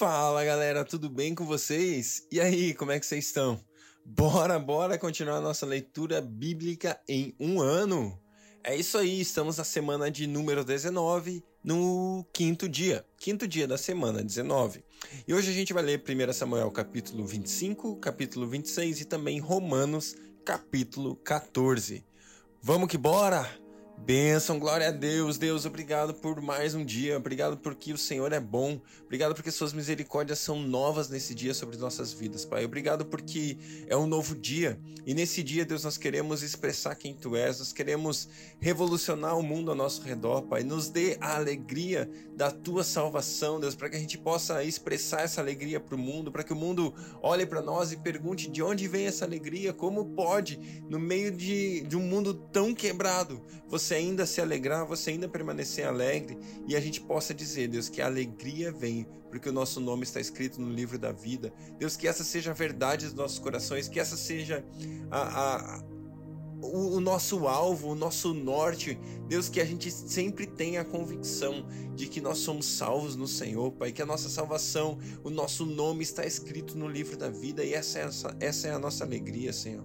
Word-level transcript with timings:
Fala 0.00 0.42
galera, 0.42 0.82
tudo 0.82 1.10
bem 1.10 1.34
com 1.34 1.44
vocês? 1.44 2.26
E 2.32 2.40
aí, 2.40 2.72
como 2.72 2.90
é 2.90 2.98
que 2.98 3.04
vocês 3.04 3.26
estão? 3.26 3.60
Bora, 4.02 4.58
bora 4.58 4.96
continuar 4.96 5.36
a 5.36 5.40
nossa 5.42 5.66
leitura 5.66 6.22
bíblica 6.22 6.98
em 7.06 7.34
um 7.38 7.60
ano. 7.60 8.18
É 8.64 8.74
isso 8.74 8.96
aí, 8.96 9.20
estamos 9.20 9.58
na 9.58 9.64
semana 9.64 10.10
de 10.10 10.26
número 10.26 10.64
19, 10.64 11.44
no 11.62 12.24
quinto 12.32 12.66
dia, 12.66 13.04
quinto 13.18 13.46
dia 13.46 13.68
da 13.68 13.76
semana 13.76 14.24
19. 14.24 14.82
E 15.28 15.34
hoje 15.34 15.50
a 15.50 15.54
gente 15.54 15.74
vai 15.74 15.82
ler 15.82 16.02
1 16.02 16.32
Samuel 16.32 16.70
capítulo 16.70 17.26
25, 17.26 17.96
capítulo 17.96 18.48
26 18.48 19.02
e 19.02 19.04
também 19.04 19.38
Romanos 19.38 20.16
capítulo 20.46 21.14
14. 21.16 22.02
Vamos 22.62 22.88
que 22.88 22.96
bora! 22.96 23.46
Bênção, 24.04 24.58
glória 24.58 24.88
a 24.88 24.90
Deus. 24.90 25.36
Deus, 25.36 25.66
obrigado 25.66 26.14
por 26.14 26.40
mais 26.40 26.74
um 26.74 26.84
dia. 26.84 27.18
Obrigado 27.18 27.58
porque 27.58 27.92
o 27.92 27.98
Senhor 27.98 28.32
é 28.32 28.40
bom. 28.40 28.80
Obrigado 29.04 29.34
porque 29.34 29.50
suas 29.50 29.72
misericórdias 29.74 30.38
são 30.38 30.58
novas 30.58 31.08
nesse 31.10 31.34
dia 31.34 31.52
sobre 31.52 31.76
nossas 31.76 32.12
vidas, 32.12 32.44
Pai. 32.44 32.64
Obrigado 32.64 33.04
porque 33.04 33.58
é 33.86 33.96
um 33.96 34.06
novo 34.06 34.34
dia. 34.34 34.80
E 35.06 35.14
nesse 35.14 35.42
dia, 35.42 35.64
Deus, 35.64 35.84
nós 35.84 35.98
queremos 35.98 36.42
expressar 36.42 36.94
quem 36.94 37.14
tu 37.14 37.36
és. 37.36 37.58
Nós 37.58 37.72
queremos 37.72 38.28
revolucionar 38.58 39.38
o 39.38 39.42
mundo 39.42 39.70
ao 39.70 39.76
nosso 39.76 40.02
redor, 40.02 40.42
Pai. 40.42 40.64
Nos 40.64 40.88
dê 40.88 41.16
a 41.20 41.36
alegria 41.36 42.10
da 42.34 42.50
tua 42.50 42.82
salvação, 42.82 43.60
Deus, 43.60 43.74
para 43.74 43.90
que 43.90 43.96
a 43.96 44.00
gente 44.00 44.16
possa 44.16 44.64
expressar 44.64 45.22
essa 45.22 45.40
alegria 45.40 45.78
para 45.78 45.94
o 45.94 45.98
mundo, 45.98 46.32
para 46.32 46.42
que 46.42 46.54
o 46.54 46.56
mundo 46.56 46.94
olhe 47.22 47.44
para 47.44 47.60
nós 47.60 47.92
e 47.92 47.98
pergunte 47.98 48.50
de 48.50 48.62
onde 48.62 48.88
vem 48.88 49.06
essa 49.06 49.24
alegria, 49.24 49.72
como 49.72 50.06
pode, 50.06 50.82
no 50.88 50.98
meio 50.98 51.30
de, 51.30 51.82
de 51.82 51.96
um 51.96 52.02
mundo 52.02 52.32
tão 52.32 52.74
quebrado, 52.74 53.44
você 53.68 53.89
você 53.90 53.96
ainda 53.96 54.24
se 54.24 54.40
alegrar, 54.40 54.86
você 54.86 55.10
ainda 55.10 55.28
permanecer 55.28 55.84
alegre 55.84 56.38
e 56.68 56.76
a 56.76 56.80
gente 56.80 57.00
possa 57.00 57.34
dizer, 57.34 57.66
Deus, 57.66 57.88
que 57.88 58.00
a 58.00 58.06
alegria 58.06 58.70
vem, 58.70 59.04
porque 59.28 59.48
o 59.48 59.52
nosso 59.52 59.80
nome 59.80 60.04
está 60.04 60.20
escrito 60.20 60.60
no 60.60 60.70
livro 60.70 60.96
da 60.96 61.10
vida. 61.10 61.52
Deus, 61.76 61.96
que 61.96 62.06
essa 62.06 62.22
seja 62.22 62.52
a 62.52 62.54
verdade 62.54 63.06
dos 63.06 63.14
nossos 63.14 63.40
corações, 63.40 63.88
que 63.88 63.98
essa 63.98 64.16
seja 64.16 64.64
a, 65.10 65.78
a 65.78 65.82
o, 66.62 66.96
o, 66.96 67.00
nosso 67.00 67.46
alvo, 67.46 67.88
o 67.88 67.94
nosso 67.94 68.34
norte. 68.34 68.98
Deus, 69.28 69.48
que 69.48 69.60
a 69.60 69.64
gente 69.64 69.90
sempre 69.90 70.46
tenha 70.46 70.80
a 70.80 70.84
convicção 70.84 71.66
de 71.94 72.06
que 72.06 72.20
nós 72.20 72.38
somos 72.38 72.66
salvos 72.66 73.16
no 73.16 73.28
Senhor, 73.28 73.72
Pai, 73.72 73.92
que 73.92 74.02
a 74.02 74.06
nossa 74.06 74.28
salvação, 74.28 74.98
o 75.22 75.30
nosso 75.30 75.64
nome 75.64 76.02
está 76.02 76.26
escrito 76.26 76.76
no 76.76 76.88
livro 76.88 77.16
da 77.16 77.30
vida 77.30 77.64
e 77.64 77.74
essa 77.74 77.98
é, 77.98 78.02
essa, 78.02 78.36
essa 78.40 78.68
é 78.68 78.72
a 78.72 78.78
nossa 78.78 79.04
alegria, 79.04 79.52
Senhor. 79.52 79.84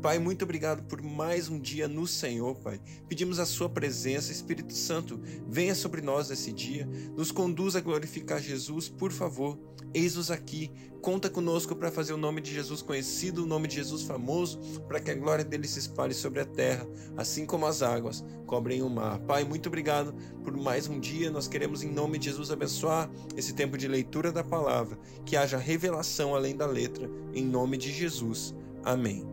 Pai, 0.00 0.20
muito 0.20 0.44
obrigado 0.44 0.84
por 0.84 1.02
mais 1.02 1.48
um 1.48 1.58
dia 1.58 1.88
no 1.88 2.06
Senhor, 2.06 2.54
Pai. 2.56 2.80
Pedimos 3.08 3.40
a 3.40 3.44
Sua 3.44 3.68
presença, 3.68 4.30
Espírito 4.30 4.72
Santo, 4.72 5.20
venha 5.48 5.74
sobre 5.74 6.00
nós 6.00 6.28
nesse 6.28 6.52
dia, 6.52 6.88
nos 7.16 7.32
conduza 7.32 7.78
a 7.78 7.82
glorificar 7.82 8.40
Jesus, 8.40 8.88
por 8.88 9.10
favor. 9.10 9.58
Eis-nos 9.94 10.30
aqui, 10.30 10.70
conta 11.00 11.30
conosco 11.30 11.74
para 11.74 11.90
fazer 11.90 12.12
o 12.12 12.18
nome 12.18 12.40
de 12.40 12.52
Jesus 12.52 12.82
conhecido, 12.82 13.44
o 13.44 13.46
nome 13.46 13.68
de 13.68 13.76
Jesus 13.76 14.02
famoso, 14.02 14.60
para 14.86 15.00
que 15.00 15.10
a 15.10 15.14
glória 15.14 15.44
dele 15.44 15.66
se 15.66 15.78
espalhe 15.78 16.12
sobre 16.12 16.40
a 16.40 16.44
terra, 16.44 16.86
assim 17.16 17.46
como 17.46 17.66
as 17.66 17.82
águas 17.82 18.24
cobrem 18.46 18.82
o 18.82 18.90
mar. 18.90 19.18
Pai, 19.20 19.44
muito 19.44 19.68
obrigado 19.68 20.14
por 20.44 20.56
mais 20.56 20.88
um 20.88 21.00
dia. 21.00 21.30
Nós 21.30 21.48
queremos, 21.48 21.82
em 21.82 21.90
nome 21.90 22.18
de 22.18 22.26
Jesus, 22.26 22.50
abençoar 22.50 23.10
esse 23.36 23.54
tempo 23.54 23.78
de 23.78 23.88
leitura 23.88 24.30
da 24.30 24.44
palavra, 24.44 24.98
que 25.24 25.36
haja 25.36 25.56
revelação 25.56 26.34
além 26.34 26.56
da 26.56 26.66
letra, 26.66 27.10
em 27.32 27.44
nome 27.44 27.76
de 27.76 27.92
Jesus. 27.92 28.54
Amém. 28.84 29.26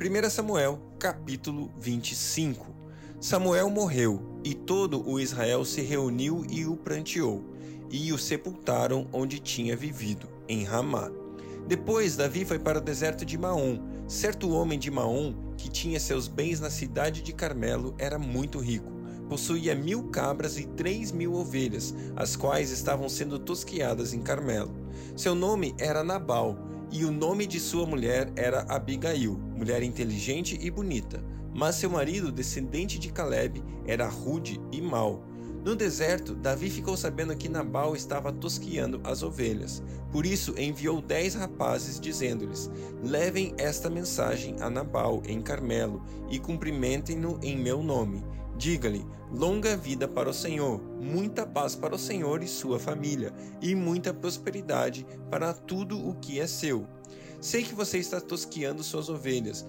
1 0.00 0.30
Samuel, 0.30 0.80
capítulo 0.98 1.70
25. 1.78 2.66
Samuel 3.20 3.70
morreu, 3.70 4.20
e 4.42 4.52
todo 4.52 5.08
o 5.08 5.20
Israel 5.20 5.64
se 5.64 5.80
reuniu 5.80 6.44
e 6.50 6.66
o 6.66 6.76
pranteou, 6.76 7.44
e 7.92 8.12
o 8.12 8.18
sepultaram 8.18 9.06
onde 9.12 9.38
tinha 9.38 9.76
vivido, 9.76 10.26
em 10.48 10.64
Ramá. 10.64 11.10
Depois 11.68 12.16
Davi 12.16 12.44
foi 12.44 12.58
para 12.58 12.78
o 12.78 12.82
deserto 12.82 13.24
de 13.24 13.38
Maom. 13.38 13.78
Certo 14.08 14.50
homem 14.50 14.78
de 14.78 14.90
Maom, 14.90 15.34
que 15.56 15.70
tinha 15.70 16.00
seus 16.00 16.26
bens 16.26 16.58
na 16.58 16.70
cidade 16.70 17.22
de 17.22 17.32
Carmelo, 17.32 17.94
era 17.98 18.18
muito 18.18 18.58
rico. 18.58 18.90
Possuía 19.28 19.74
mil 19.74 20.04
cabras 20.04 20.58
e 20.58 20.66
três 20.66 21.12
mil 21.12 21.34
ovelhas, 21.34 21.94
as 22.16 22.34
quais 22.34 22.70
estavam 22.70 23.08
sendo 23.08 23.38
tosquiadas 23.38 24.12
em 24.12 24.20
Carmelo. 24.20 24.72
Seu 25.14 25.34
nome 25.34 25.74
era 25.78 26.02
Nabal, 26.02 26.58
e 26.90 27.04
o 27.04 27.12
nome 27.12 27.46
de 27.46 27.60
sua 27.60 27.86
mulher 27.86 28.30
era 28.36 28.66
Abigail, 28.68 29.38
mulher 29.56 29.82
inteligente 29.82 30.58
e 30.60 30.70
bonita. 30.70 31.24
Mas 31.54 31.76
seu 31.76 31.90
marido, 31.90 32.32
descendente 32.32 32.98
de 32.98 33.12
Caleb, 33.12 33.62
era 33.86 34.08
rude 34.08 34.60
e 34.70 34.80
mau. 34.80 35.22
No 35.64 35.76
deserto, 35.76 36.34
Davi 36.34 36.68
ficou 36.68 36.96
sabendo 36.96 37.36
que 37.36 37.48
Nabal 37.48 37.94
estava 37.94 38.32
tosquiando 38.32 39.00
as 39.04 39.22
ovelhas. 39.22 39.80
Por 40.10 40.26
isso 40.26 40.54
enviou 40.58 41.00
dez 41.00 41.34
rapazes, 41.34 42.00
dizendo-lhes: 42.00 42.68
Levem 43.00 43.54
esta 43.56 43.88
mensagem 43.88 44.56
a 44.60 44.68
Nabal 44.68 45.22
em 45.24 45.40
Carmelo 45.40 46.04
e 46.28 46.40
cumprimentem-no 46.40 47.38
em 47.42 47.56
meu 47.56 47.80
nome. 47.80 48.24
Diga-lhe: 48.56 49.06
longa 49.30 49.76
vida 49.76 50.08
para 50.08 50.28
o 50.28 50.34
Senhor, 50.34 50.80
muita 51.00 51.46
paz 51.46 51.76
para 51.76 51.94
o 51.94 51.98
Senhor 51.98 52.42
e 52.42 52.48
sua 52.48 52.80
família, 52.80 53.32
e 53.60 53.72
muita 53.76 54.12
prosperidade 54.12 55.06
para 55.30 55.52
tudo 55.52 55.96
o 55.96 56.14
que 56.16 56.40
é 56.40 56.46
seu. 56.46 56.88
Sei 57.40 57.64
que 57.64 57.74
você 57.74 57.98
está 57.98 58.20
tosquiando 58.20 58.84
suas 58.84 59.08
ovelhas. 59.08 59.66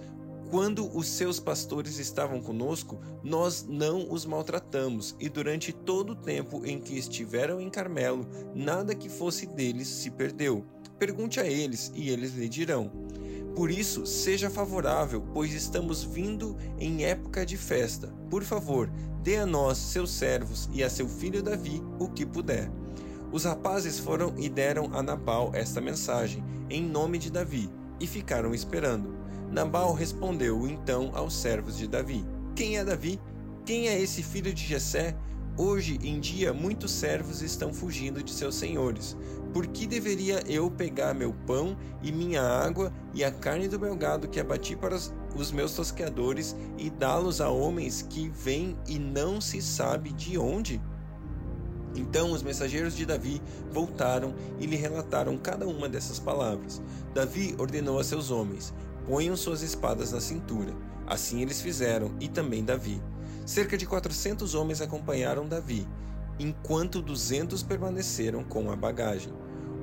Quando 0.54 0.88
os 0.96 1.08
seus 1.08 1.40
pastores 1.40 1.98
estavam 1.98 2.40
conosco, 2.40 3.00
nós 3.24 3.66
não 3.68 4.08
os 4.08 4.24
maltratamos, 4.24 5.16
e 5.18 5.28
durante 5.28 5.72
todo 5.72 6.10
o 6.10 6.14
tempo 6.14 6.64
em 6.64 6.78
que 6.78 6.96
estiveram 6.96 7.60
em 7.60 7.68
Carmelo, 7.68 8.24
nada 8.54 8.94
que 8.94 9.08
fosse 9.08 9.46
deles 9.46 9.88
se 9.88 10.12
perdeu. 10.12 10.64
Pergunte 10.96 11.40
a 11.40 11.44
eles, 11.44 11.90
e 11.92 12.08
eles 12.08 12.36
lhe 12.36 12.48
dirão. 12.48 12.88
Por 13.56 13.68
isso, 13.68 14.06
seja 14.06 14.48
favorável, 14.48 15.26
pois 15.34 15.52
estamos 15.52 16.04
vindo 16.04 16.56
em 16.78 17.04
época 17.04 17.44
de 17.44 17.56
festa. 17.56 18.14
Por 18.30 18.44
favor, 18.44 18.88
dê 19.24 19.38
a 19.38 19.46
nós, 19.46 19.76
seus 19.76 20.12
servos, 20.12 20.70
e 20.72 20.84
a 20.84 20.88
seu 20.88 21.08
filho 21.08 21.42
Davi 21.42 21.82
o 21.98 22.06
que 22.06 22.24
puder. 22.24 22.70
Os 23.32 23.42
rapazes 23.42 23.98
foram 23.98 24.32
e 24.38 24.48
deram 24.48 24.88
a 24.92 25.02
Nabal 25.02 25.50
esta 25.52 25.80
mensagem, 25.80 26.44
em 26.70 26.80
nome 26.80 27.18
de 27.18 27.28
Davi, 27.28 27.68
e 27.98 28.06
ficaram 28.06 28.54
esperando. 28.54 29.23
Nabal 29.54 29.94
respondeu 29.94 30.66
então 30.66 31.12
aos 31.14 31.32
servos 31.32 31.78
de 31.78 31.86
Davi: 31.86 32.26
Quem 32.56 32.76
é 32.76 32.84
Davi? 32.84 33.20
Quem 33.64 33.86
é 33.86 33.96
esse 34.00 34.20
filho 34.20 34.52
de 34.52 34.66
Jessé? 34.66 35.16
Hoje 35.56 35.96
em 36.02 36.18
dia, 36.18 36.52
muitos 36.52 36.90
servos 36.90 37.40
estão 37.40 37.72
fugindo 37.72 38.20
de 38.20 38.32
seus 38.32 38.56
senhores. 38.56 39.16
Por 39.52 39.68
que 39.68 39.86
deveria 39.86 40.42
eu 40.48 40.68
pegar 40.68 41.14
meu 41.14 41.32
pão 41.46 41.76
e 42.02 42.10
minha 42.10 42.42
água 42.42 42.92
e 43.14 43.22
a 43.22 43.30
carne 43.30 43.68
do 43.68 43.78
meu 43.78 43.94
gado 43.94 44.26
que 44.26 44.40
abati 44.40 44.74
para 44.74 44.96
os 45.36 45.52
meus 45.52 45.72
tosqueadores 45.76 46.56
e 46.76 46.90
dá-los 46.90 47.40
a 47.40 47.48
homens 47.48 48.02
que 48.02 48.28
vêm 48.28 48.76
e 48.88 48.98
não 48.98 49.40
se 49.40 49.62
sabe 49.62 50.12
de 50.12 50.36
onde? 50.36 50.82
Então 51.94 52.32
os 52.32 52.42
mensageiros 52.42 52.96
de 52.96 53.06
Davi 53.06 53.40
voltaram 53.70 54.34
e 54.58 54.66
lhe 54.66 54.74
relataram 54.74 55.38
cada 55.38 55.64
uma 55.64 55.88
dessas 55.88 56.18
palavras. 56.18 56.82
Davi 57.14 57.54
ordenou 57.56 58.00
a 58.00 58.02
seus 58.02 58.32
homens: 58.32 58.74
ponham 59.06 59.36
suas 59.36 59.62
espadas 59.62 60.12
na 60.12 60.20
cintura. 60.20 60.74
Assim 61.06 61.42
eles 61.42 61.60
fizeram, 61.60 62.14
e 62.20 62.28
também 62.28 62.64
Davi. 62.64 63.02
Cerca 63.46 63.76
de 63.76 63.86
400 63.86 64.54
homens 64.54 64.80
acompanharam 64.80 65.46
Davi, 65.46 65.86
enquanto 66.38 67.02
200 67.02 67.62
permaneceram 67.62 68.42
com 68.42 68.70
a 68.70 68.76
bagagem. 68.76 69.32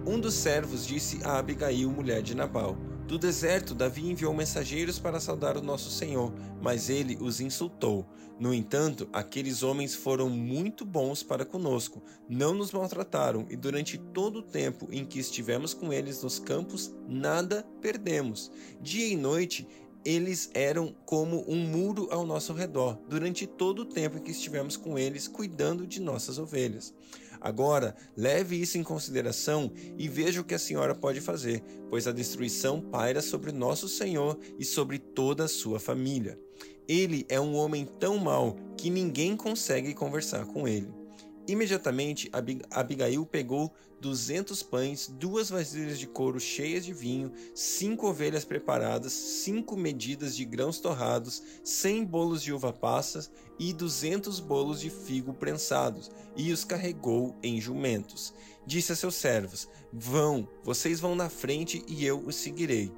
Um 0.06 0.20
dos 0.20 0.34
servos 0.34 0.86
disse 0.86 1.20
a 1.24 1.38
Abigail, 1.38 1.90
mulher 1.92 2.24
de 2.24 2.36
Nabal: 2.36 2.76
Do 3.12 3.20
deserto, 3.20 3.76
Davi 3.76 4.10
enviou 4.10 4.34
mensageiros 4.34 4.98
para 4.98 5.20
saudar 5.20 5.58
o 5.58 5.62
nosso 5.62 5.92
senhor, 5.92 6.34
mas 6.62 6.90
ele 6.90 7.18
os 7.20 7.42
insultou. 7.42 8.06
No 8.40 8.54
entanto, 8.54 9.10
aqueles 9.12 9.64
homens 9.64 9.94
foram 9.94 10.30
muito 10.30 10.86
bons 10.86 11.22
para 11.22 11.44
conosco, 11.44 12.02
não 12.30 12.54
nos 12.54 12.72
maltrataram 12.72 13.46
e 13.50 13.58
durante 13.58 13.98
todo 13.98 14.38
o 14.38 14.42
tempo 14.42 14.88
em 14.94 15.04
que 15.04 15.20
estivemos 15.20 15.74
com 15.74 15.92
eles 15.92 16.24
nos 16.24 16.40
campos, 16.40 16.96
nada 17.06 17.68
perdemos. 17.82 18.50
Dia 18.82 19.10
e 19.10 19.18
noite 19.18 19.68
eles 20.06 20.50
eram 20.54 20.96
como 21.06 21.44
um 21.52 21.58
muro 21.58 22.08
ao 22.12 22.26
nosso 22.26 22.54
redor 22.54 22.98
durante 23.10 23.46
todo 23.46 23.80
o 23.80 23.86
tempo 23.86 24.20
em 24.20 24.22
que 24.22 24.32
estivemos 24.32 24.78
com 24.78 24.98
eles 24.98 25.28
cuidando 25.28 25.86
de 25.86 26.00
nossas 26.00 26.40
ovelhas. 26.40 26.94
Agora, 27.42 27.96
leve 28.16 28.56
isso 28.56 28.78
em 28.78 28.84
consideração 28.84 29.72
e 29.98 30.08
veja 30.08 30.40
o 30.40 30.44
que 30.44 30.54
a 30.54 30.60
senhora 30.60 30.94
pode 30.94 31.20
fazer, 31.20 31.64
pois 31.90 32.08
a 32.08 32.12
destruição 32.12 32.80
paira 32.80 33.22
sobre 33.22 33.52
nosso 33.52 33.90
Senhor 33.90 34.38
e 34.60 34.64
sobre 34.64 35.00
toda 35.00 35.46
a 35.46 35.50
sua 35.50 35.80
família. 35.80 36.40
Ele 36.88 37.26
é 37.28 37.40
um 37.40 37.56
homem 37.56 37.86
tão 38.00 38.18
mau 38.18 38.56
que 38.78 38.92
ninguém 38.92 39.36
consegue 39.36 39.96
conversar 39.96 40.46
com 40.46 40.68
ele. 40.68 41.01
Imediatamente 41.48 42.30
Abigail 42.70 43.26
pegou 43.26 43.74
duzentos 44.00 44.64
pães, 44.64 45.08
duas 45.08 45.50
vasilhas 45.50 46.00
de 46.00 46.08
couro 46.08 46.40
cheias 46.40 46.84
de 46.84 46.94
vinho, 46.94 47.32
cinco 47.54 48.08
ovelhas 48.08 48.44
preparadas, 48.44 49.14
cinco 49.14 49.78
medidas 49.78 50.36
de 50.36 50.44
grãos 50.44 50.80
torrados, 50.80 51.44
cem 51.64 52.04
bolos 52.04 52.42
de 52.42 52.52
uva 52.52 52.74
passas 52.74 53.32
e 53.60 53.72
duzentos 53.74 54.40
bolos 54.40 54.82
de 54.82 54.90
figo 54.90 55.34
prensados, 55.34 56.10
e 56.36 56.52
os 56.52 56.64
carregou 56.64 57.36
em 57.44 57.62
jumentos. 57.62 58.34
Disse 58.66 58.92
a 58.92 58.96
seus 58.96 59.16
servos: 59.16 59.68
Vão, 59.94 60.48
vocês 60.64 61.00
vão 61.00 61.16
na 61.16 61.30
frente 61.30 61.84
e 61.88 62.06
eu 62.06 62.20
os 62.20 62.36
seguirei. 62.36 62.92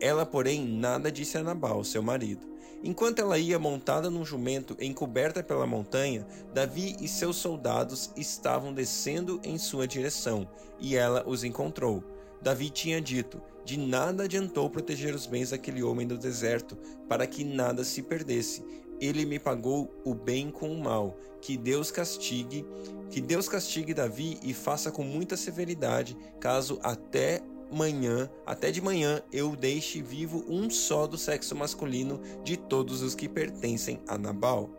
Ela, 0.00 0.24
porém, 0.24 0.66
nada 0.66 1.12
disse 1.12 1.36
a 1.36 1.42
Nabal, 1.42 1.84
seu 1.84 2.02
marido. 2.02 2.48
Enquanto 2.82 3.18
ela 3.18 3.38
ia 3.38 3.58
montada 3.58 4.08
num 4.08 4.24
jumento 4.24 4.74
encoberta 4.80 5.42
pela 5.42 5.66
montanha, 5.66 6.26
Davi 6.54 6.96
e 6.98 7.06
seus 7.06 7.36
soldados 7.36 8.10
estavam 8.16 8.72
descendo 8.72 9.38
em 9.44 9.58
sua 9.58 9.86
direção, 9.86 10.48
e 10.78 10.96
ela 10.96 11.22
os 11.26 11.44
encontrou. 11.44 12.02
Davi 12.40 12.70
tinha 12.70 12.98
dito: 12.98 13.40
De 13.66 13.78
nada 13.78 14.24
adiantou 14.24 14.70
proteger 14.70 15.14
os 15.14 15.26
bens 15.26 15.50
daquele 15.50 15.82
homem 15.82 16.06
do 16.06 16.16
deserto, 16.16 16.74
para 17.06 17.26
que 17.26 17.44
nada 17.44 17.84
se 17.84 18.02
perdesse. 18.02 18.64
Ele 18.98 19.26
me 19.26 19.38
pagou 19.38 19.92
o 20.04 20.14
bem 20.14 20.50
com 20.50 20.72
o 20.72 20.82
mal. 20.82 21.16
Que 21.40 21.56
Deus 21.56 21.90
castigue, 21.90 22.66
que 23.10 23.20
Deus 23.20 23.48
castigue 23.48 23.94
Davi 23.94 24.38
e 24.42 24.52
faça 24.52 24.90
com 24.90 25.02
muita 25.02 25.36
severidade, 25.36 26.16
caso 26.38 26.78
até 26.82 27.42
manhã, 27.72 28.30
até 28.44 28.70
de 28.70 28.80
manhã, 28.80 29.22
eu 29.32 29.54
deixe 29.54 30.02
vivo 30.02 30.44
um 30.48 30.68
só 30.68 31.06
do 31.06 31.16
sexo 31.16 31.54
masculino 31.54 32.20
de 32.44 32.56
todos 32.56 33.02
os 33.02 33.14
que 33.14 33.28
pertencem 33.28 34.00
a 34.06 34.18
Nabal. 34.18 34.70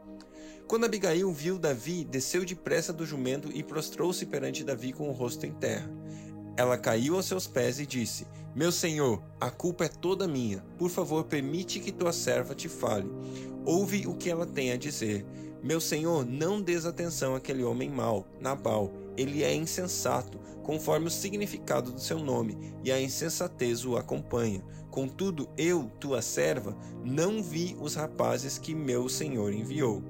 Quando 0.68 0.86
Abigail 0.86 1.32
viu 1.34 1.60
Davi, 1.60 2.06
desceu 2.06 2.46
depressa 2.46 2.94
do 2.94 3.06
jumento 3.06 3.50
e 3.54 3.62
prostrou-se 3.62 4.26
perante 4.26 4.64
Davi 4.64 4.94
com 4.94 5.10
o 5.10 5.12
rosto 5.12 5.46
em 5.46 5.52
terra. 5.52 5.92
Ela 6.56 6.78
caiu 6.78 7.16
aos 7.16 7.26
seus 7.26 7.48
pés 7.48 7.80
e 7.80 7.86
disse: 7.86 8.26
Meu 8.56 8.72
senhor, 8.72 9.22
a 9.40 9.50
culpa 9.50 9.86
é 9.86 9.90
toda 9.90 10.28
minha. 10.28 10.64
Por 10.78 10.90
favor, 10.90 11.26
permite 11.26 11.80
que 11.80 11.92
tua 11.92 12.14
serva 12.14 12.56
te 12.56 12.70
fale. 12.70 13.10
Ouve 13.66 14.08
o 14.08 14.16
que 14.16 14.30
ela 14.30 14.46
tem 14.46 14.72
a 14.72 14.78
dizer. 14.78 15.26
Meu 15.64 15.80
senhor, 15.80 16.26
não 16.26 16.62
des 16.62 16.86
atenção 16.86 17.36
àquele 17.36 17.64
homem 17.64 17.90
mau, 17.90 18.26
Nabal. 18.40 18.92
Ele 19.18 19.44
é 19.44 19.54
insensato, 19.54 20.40
conforme 20.64 21.08
o 21.08 21.12
significado 21.12 21.92
do 21.92 22.00
seu 22.00 22.20
nome, 22.20 22.58
e 22.84 22.92
a 22.92 23.02
insensatez 23.02 23.86
o 23.86 23.98
acompanha. 23.98 24.64
Contudo, 24.90 25.50
eu, 25.58 25.90
tua 26.00 26.22
serva, 26.22 26.78
não 27.04 27.42
vi 27.42 27.78
os 27.80 27.96
rapazes 27.96 28.58
que 28.58 28.76
meu 28.76 29.08
senhor 29.08 29.54
enviou. 29.54 30.04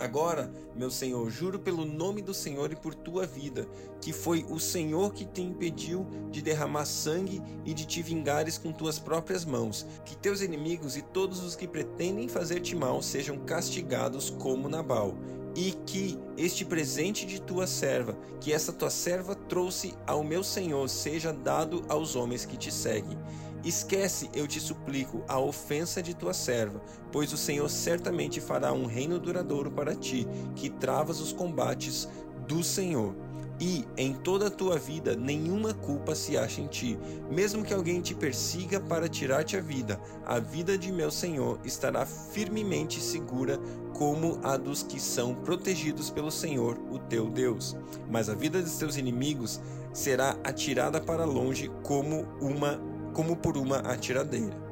Agora, 0.00 0.50
meu 0.74 0.90
Senhor, 0.90 1.30
juro 1.30 1.58
pelo 1.58 1.84
nome 1.84 2.22
do 2.22 2.32
Senhor 2.32 2.72
e 2.72 2.76
por 2.76 2.94
tua 2.94 3.26
vida, 3.26 3.68
que 4.00 4.14
foi 4.14 4.46
o 4.48 4.58
Senhor 4.58 5.12
que 5.12 5.26
te 5.26 5.42
impediu 5.42 6.06
de 6.30 6.40
derramar 6.40 6.86
sangue 6.86 7.42
e 7.66 7.74
de 7.74 7.84
te 7.84 8.00
vingares 8.00 8.56
com 8.56 8.72
tuas 8.72 8.98
próprias 8.98 9.44
mãos, 9.44 9.86
que 10.06 10.16
teus 10.16 10.40
inimigos 10.40 10.96
e 10.96 11.02
todos 11.02 11.42
os 11.44 11.54
que 11.54 11.68
pretendem 11.68 12.28
fazer-te 12.28 12.74
mal 12.74 13.02
sejam 13.02 13.40
castigados 13.40 14.30
como 14.30 14.70
Nabal 14.70 15.14
e 15.56 15.72
que 15.86 16.18
este 16.36 16.64
presente 16.64 17.26
de 17.26 17.40
tua 17.40 17.66
serva, 17.66 18.16
que 18.40 18.52
essa 18.52 18.72
tua 18.72 18.90
serva 18.90 19.34
trouxe 19.34 19.94
ao 20.06 20.22
meu 20.22 20.42
senhor, 20.42 20.88
seja 20.88 21.32
dado 21.32 21.84
aos 21.88 22.16
homens 22.16 22.44
que 22.44 22.56
te 22.56 22.72
seguem. 22.72 23.18
Esquece, 23.64 24.30
eu 24.32 24.46
te 24.46 24.58
suplico, 24.58 25.22
a 25.28 25.38
ofensa 25.38 26.02
de 26.02 26.14
tua 26.14 26.32
serva, 26.32 26.80
pois 27.12 27.30
o 27.32 27.36
Senhor 27.36 27.68
certamente 27.68 28.40
fará 28.40 28.72
um 28.72 28.86
reino 28.86 29.18
duradouro 29.18 29.70
para 29.70 29.94
ti, 29.94 30.26
que 30.56 30.70
travas 30.70 31.20
os 31.20 31.30
combates 31.30 32.08
do 32.48 32.64
Senhor. 32.64 33.14
E 33.60 33.84
em 33.94 34.14
toda 34.14 34.46
a 34.46 34.50
tua 34.50 34.78
vida 34.78 35.14
nenhuma 35.14 35.74
culpa 35.74 36.14
se 36.14 36.36
acha 36.36 36.62
em 36.62 36.66
ti, 36.66 36.98
mesmo 37.30 37.62
que 37.62 37.74
alguém 37.74 38.00
te 38.00 38.14
persiga 38.14 38.80
para 38.80 39.06
tirar-te 39.06 39.56
a 39.56 39.60
vida, 39.60 40.00
a 40.24 40.38
vida 40.38 40.78
de 40.78 40.90
meu 40.90 41.10
Senhor 41.10 41.60
estará 41.62 42.06
firmemente 42.06 43.00
segura 43.00 43.58
como 43.92 44.40
a 44.42 44.56
dos 44.56 44.82
que 44.82 44.98
são 44.98 45.34
protegidos 45.34 46.08
pelo 46.08 46.30
Senhor, 46.30 46.78
o 46.90 46.98
teu 46.98 47.28
Deus. 47.28 47.76
Mas 48.10 48.30
a 48.30 48.34
vida 48.34 48.62
dos 48.62 48.78
teus 48.78 48.96
inimigos 48.96 49.60
será 49.92 50.38
atirada 50.42 50.98
para 50.98 51.26
longe 51.26 51.70
como 51.82 52.26
uma 52.40 52.80
como 53.12 53.36
por 53.36 53.56
uma 53.56 53.78
atiradeira. 53.78 54.69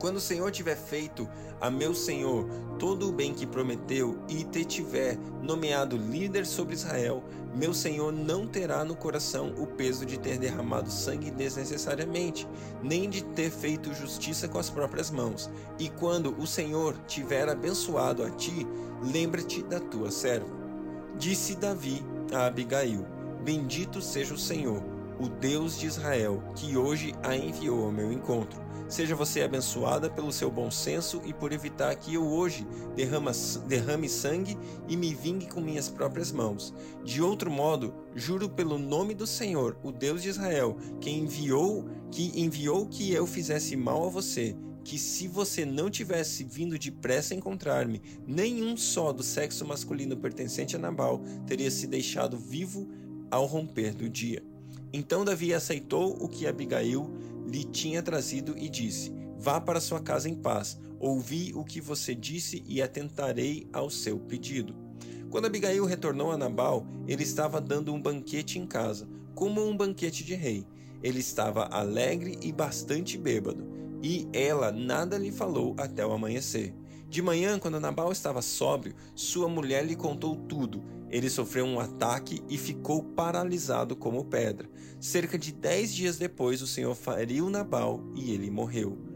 Quando 0.00 0.16
o 0.16 0.20
Senhor 0.20 0.50
tiver 0.50 0.76
feito 0.76 1.28
a 1.60 1.70
meu 1.70 1.94
Senhor 1.94 2.48
todo 2.78 3.06
o 3.06 3.12
bem 3.12 3.34
que 3.34 3.46
prometeu 3.46 4.18
e 4.30 4.44
te 4.44 4.64
tiver 4.64 5.18
nomeado 5.42 5.94
líder 5.94 6.46
sobre 6.46 6.74
Israel, 6.74 7.22
meu 7.54 7.74
Senhor 7.74 8.10
não 8.10 8.46
terá 8.46 8.82
no 8.82 8.96
coração 8.96 9.52
o 9.58 9.66
peso 9.66 10.06
de 10.06 10.18
ter 10.18 10.38
derramado 10.38 10.90
sangue 10.90 11.30
desnecessariamente, 11.30 12.48
nem 12.82 13.10
de 13.10 13.22
ter 13.22 13.50
feito 13.50 13.92
justiça 13.92 14.48
com 14.48 14.58
as 14.58 14.70
próprias 14.70 15.10
mãos. 15.10 15.50
E 15.78 15.90
quando 15.90 16.34
o 16.40 16.46
Senhor 16.46 16.96
tiver 17.06 17.46
abençoado 17.46 18.22
a 18.22 18.30
ti, 18.30 18.66
lembra-te 19.02 19.62
da 19.62 19.80
tua 19.80 20.10
serva. 20.10 20.48
Disse 21.18 21.54
Davi 21.56 22.02
a 22.32 22.46
Abigail: 22.46 23.04
Bendito 23.44 24.00
seja 24.00 24.32
o 24.32 24.38
Senhor, 24.38 24.82
o 25.18 25.28
Deus 25.28 25.78
de 25.78 25.86
Israel, 25.86 26.42
que 26.56 26.74
hoje 26.74 27.12
a 27.22 27.36
enviou 27.36 27.84
ao 27.84 27.92
meu 27.92 28.10
encontro 28.10 28.69
Seja 28.90 29.14
você 29.14 29.42
abençoada 29.42 30.10
pelo 30.10 30.32
seu 30.32 30.50
bom 30.50 30.68
senso 30.68 31.22
e 31.24 31.32
por 31.32 31.52
evitar 31.52 31.94
que 31.94 32.14
eu 32.14 32.26
hoje 32.26 32.66
derrama, 32.96 33.30
derrame 33.68 34.08
sangue 34.08 34.58
e 34.88 34.96
me 34.96 35.14
vingue 35.14 35.46
com 35.46 35.60
minhas 35.60 35.88
próprias 35.88 36.32
mãos. 36.32 36.74
De 37.04 37.22
outro 37.22 37.48
modo, 37.52 37.94
juro 38.16 38.48
pelo 38.48 38.78
nome 38.78 39.14
do 39.14 39.28
Senhor, 39.28 39.78
o 39.84 39.92
Deus 39.92 40.20
de 40.20 40.30
Israel, 40.30 40.76
que 41.00 41.08
enviou 41.08 41.88
que 42.10 42.32
enviou 42.34 42.84
que 42.88 43.12
eu 43.12 43.28
fizesse 43.28 43.76
mal 43.76 44.04
a 44.04 44.08
você, 44.08 44.56
que 44.82 44.98
se 44.98 45.28
você 45.28 45.64
não 45.64 45.88
tivesse 45.88 46.42
vindo 46.42 46.76
depressa 46.76 47.32
encontrar-me, 47.32 48.02
nenhum 48.26 48.76
só 48.76 49.12
do 49.12 49.22
sexo 49.22 49.64
masculino 49.64 50.16
pertencente 50.16 50.74
a 50.74 50.80
Nabal 50.80 51.22
teria 51.46 51.70
se 51.70 51.86
deixado 51.86 52.36
vivo 52.36 52.88
ao 53.30 53.46
romper 53.46 53.94
do 53.94 54.08
dia. 54.08 54.42
Então 54.92 55.24
Davi 55.24 55.54
aceitou 55.54 56.16
o 56.20 56.28
que 56.28 56.48
Abigail 56.48 57.08
lhe 57.50 57.64
tinha 57.64 58.02
trazido 58.02 58.54
e 58.56 58.68
disse: 58.68 59.12
Vá 59.38 59.60
para 59.60 59.80
sua 59.80 60.00
casa 60.00 60.28
em 60.28 60.34
paz. 60.34 60.78
Ouvi 60.98 61.52
o 61.54 61.64
que 61.64 61.80
você 61.80 62.14
disse 62.14 62.62
e 62.66 62.80
atentarei 62.80 63.66
ao 63.72 63.88
seu 63.88 64.18
pedido. 64.18 64.74
Quando 65.30 65.46
Abigail 65.46 65.84
retornou 65.84 66.30
a 66.30 66.36
Nabal, 66.36 66.86
ele 67.08 67.22
estava 67.22 67.60
dando 67.60 67.92
um 67.92 68.00
banquete 68.00 68.58
em 68.58 68.66
casa, 68.66 69.08
como 69.34 69.64
um 69.66 69.76
banquete 69.76 70.24
de 70.24 70.34
rei. 70.34 70.66
Ele 71.02 71.20
estava 71.20 71.64
alegre 71.66 72.38
e 72.42 72.52
bastante 72.52 73.16
bêbado, 73.16 73.66
e 74.02 74.28
ela 74.32 74.70
nada 74.70 75.16
lhe 75.16 75.32
falou 75.32 75.74
até 75.78 76.04
o 76.04 76.12
amanhecer. 76.12 76.74
De 77.10 77.20
manhã, 77.20 77.58
quando 77.58 77.80
Nabal 77.80 78.12
estava 78.12 78.40
sóbrio, 78.40 78.94
sua 79.16 79.48
mulher 79.48 79.84
lhe 79.84 79.96
contou 79.96 80.36
tudo. 80.36 80.80
Ele 81.10 81.28
sofreu 81.28 81.64
um 81.64 81.80
ataque 81.80 82.40
e 82.48 82.56
ficou 82.56 83.02
paralisado 83.02 83.96
como 83.96 84.24
pedra. 84.24 84.70
Cerca 85.00 85.36
de 85.36 85.50
dez 85.50 85.92
dias 85.92 86.18
depois, 86.18 86.62
o 86.62 86.68
Senhor 86.68 86.94
feriu 86.94 87.50
Nabal 87.50 88.00
e 88.14 88.30
ele 88.32 88.48
morreu. 88.48 89.09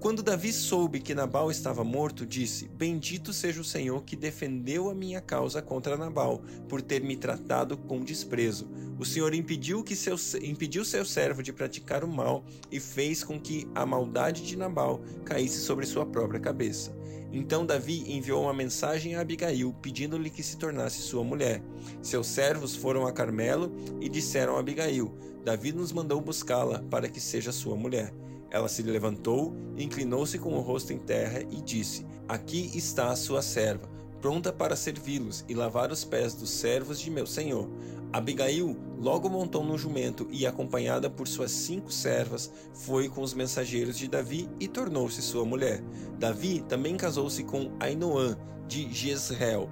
Quando 0.00 0.22
Davi 0.22 0.52
soube 0.52 1.00
que 1.00 1.12
Nabal 1.12 1.50
estava 1.50 1.82
morto, 1.82 2.24
disse: 2.24 2.68
Bendito 2.68 3.32
seja 3.32 3.60
o 3.60 3.64
Senhor 3.64 4.04
que 4.04 4.14
defendeu 4.14 4.88
a 4.88 4.94
minha 4.94 5.20
causa 5.20 5.60
contra 5.60 5.96
Nabal, 5.96 6.40
por 6.68 6.80
ter 6.80 7.02
me 7.02 7.16
tratado 7.16 7.76
com 7.76 8.04
desprezo. 8.04 8.70
O 8.96 9.04
Senhor 9.04 9.34
impediu 9.34 9.82
que 9.82 9.96
seu, 9.96 10.14
impediu 10.40 10.84
seu 10.84 11.04
servo 11.04 11.42
de 11.42 11.52
praticar 11.52 12.04
o 12.04 12.08
mal 12.08 12.44
e 12.70 12.78
fez 12.78 13.24
com 13.24 13.40
que 13.40 13.66
a 13.74 13.84
maldade 13.84 14.46
de 14.46 14.56
Nabal 14.56 15.00
caísse 15.24 15.58
sobre 15.58 15.84
sua 15.84 16.06
própria 16.06 16.38
cabeça. 16.38 16.96
Então 17.32 17.66
Davi 17.66 18.04
enviou 18.06 18.44
uma 18.44 18.54
mensagem 18.54 19.16
a 19.16 19.20
Abigail, 19.20 19.74
pedindo-lhe 19.82 20.30
que 20.30 20.44
se 20.44 20.56
tornasse 20.58 21.02
sua 21.02 21.24
mulher. 21.24 21.60
Seus 22.00 22.28
servos 22.28 22.76
foram 22.76 23.04
a 23.04 23.12
Carmelo 23.12 23.74
e 24.00 24.08
disseram 24.08 24.56
a 24.56 24.60
Abigail: 24.60 25.12
Davi 25.44 25.72
nos 25.72 25.90
mandou 25.90 26.20
buscá-la 26.20 26.84
para 26.88 27.08
que 27.08 27.20
seja 27.20 27.50
sua 27.50 27.74
mulher. 27.74 28.14
Ela 28.50 28.68
se 28.68 28.82
levantou, 28.82 29.54
inclinou-se 29.76 30.38
com 30.38 30.54
o 30.54 30.60
rosto 30.60 30.92
em 30.92 30.98
terra 30.98 31.42
e 31.42 31.60
disse: 31.60 32.06
Aqui 32.28 32.70
está 32.74 33.10
a 33.10 33.16
sua 33.16 33.42
serva, 33.42 33.88
pronta 34.20 34.52
para 34.52 34.76
servi-los 34.76 35.44
e 35.48 35.54
lavar 35.54 35.90
os 35.92 36.04
pés 36.04 36.34
dos 36.34 36.50
servos 36.50 36.98
de 36.98 37.10
meu 37.10 37.26
senhor. 37.26 37.68
Abigail 38.10 38.74
logo 38.98 39.28
montou 39.28 39.62
no 39.62 39.76
jumento 39.76 40.26
e, 40.30 40.46
acompanhada 40.46 41.10
por 41.10 41.28
suas 41.28 41.50
cinco 41.50 41.92
servas, 41.92 42.50
foi 42.72 43.08
com 43.08 43.20
os 43.20 43.34
mensageiros 43.34 43.98
de 43.98 44.08
Davi 44.08 44.48
e 44.58 44.66
tornou-se 44.66 45.20
sua 45.20 45.44
mulher. 45.44 45.82
Davi 46.18 46.64
também 46.68 46.96
casou-se 46.96 47.44
com 47.44 47.70
Ainoã 47.78 48.36
de 48.66 48.90
Jezreel. 48.92 49.68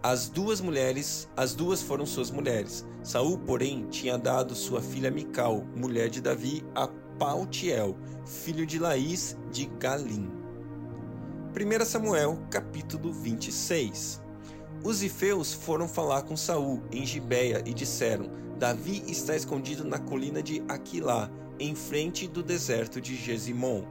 As 0.00 0.28
duas 0.28 0.60
mulheres, 0.60 1.28
as 1.36 1.54
duas 1.54 1.82
foram 1.82 2.06
suas 2.06 2.30
mulheres. 2.30 2.84
Saul, 3.02 3.38
porém, 3.38 3.86
tinha 3.88 4.16
dado 4.16 4.54
sua 4.54 4.80
filha 4.80 5.10
Mical, 5.10 5.64
mulher 5.76 6.08
de 6.08 6.20
Davi, 6.20 6.64
a 6.74 6.88
Paltiel, 7.22 7.96
filho 8.26 8.66
de 8.66 8.80
Laís 8.80 9.36
de 9.52 9.66
Galim. 9.78 10.28
1 11.54 11.84
Samuel, 11.84 12.36
capítulo 12.50 13.12
26. 13.12 14.20
Os 14.82 15.04
ifeus 15.04 15.54
foram 15.54 15.86
falar 15.86 16.22
com 16.22 16.36
Saul 16.36 16.82
em 16.90 17.06
Gibeia 17.06 17.62
e 17.64 17.72
disseram: 17.72 18.28
Davi 18.58 19.04
está 19.06 19.36
escondido 19.36 19.84
na 19.84 20.00
colina 20.00 20.42
de 20.42 20.64
Aquilá, 20.66 21.30
em 21.60 21.76
frente 21.76 22.26
do 22.26 22.42
deserto 22.42 23.00
de 23.00 23.14
Gesimon. 23.14 23.84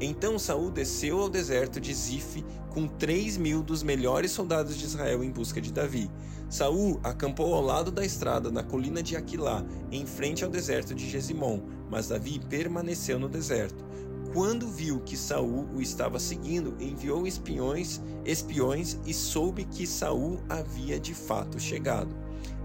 Então 0.00 0.38
Saul 0.38 0.70
desceu 0.70 1.20
ao 1.20 1.28
deserto 1.28 1.80
de 1.80 1.92
Zif 1.92 2.44
com 2.70 2.86
três 2.86 3.36
mil 3.36 3.62
dos 3.62 3.82
melhores 3.82 4.30
soldados 4.30 4.76
de 4.76 4.84
Israel 4.84 5.22
em 5.22 5.30
busca 5.30 5.60
de 5.60 5.72
Davi. 5.72 6.10
Saul 6.48 6.98
acampou 7.02 7.54
ao 7.54 7.62
lado 7.62 7.90
da 7.90 8.04
estrada 8.04 8.50
na 8.50 8.62
colina 8.62 9.02
de 9.02 9.16
Aquilá, 9.16 9.64
em 9.90 10.06
frente 10.06 10.44
ao 10.44 10.50
deserto 10.50 10.94
de 10.94 11.08
Gesimon, 11.08 11.60
mas 11.88 12.08
Davi 12.08 12.40
permaneceu 12.48 13.18
no 13.18 13.28
deserto. 13.28 13.84
Quando 14.32 14.68
viu 14.68 15.00
que 15.00 15.16
Saul 15.16 15.68
o 15.74 15.80
estava 15.82 16.18
seguindo, 16.18 16.76
enviou 16.80 17.26
espiões, 17.26 18.00
espiões 18.24 18.96
e 19.04 19.12
soube 19.12 19.64
que 19.64 19.86
Saul 19.86 20.40
havia 20.48 21.00
de 21.00 21.14
fato 21.14 21.58
chegado. 21.58 22.14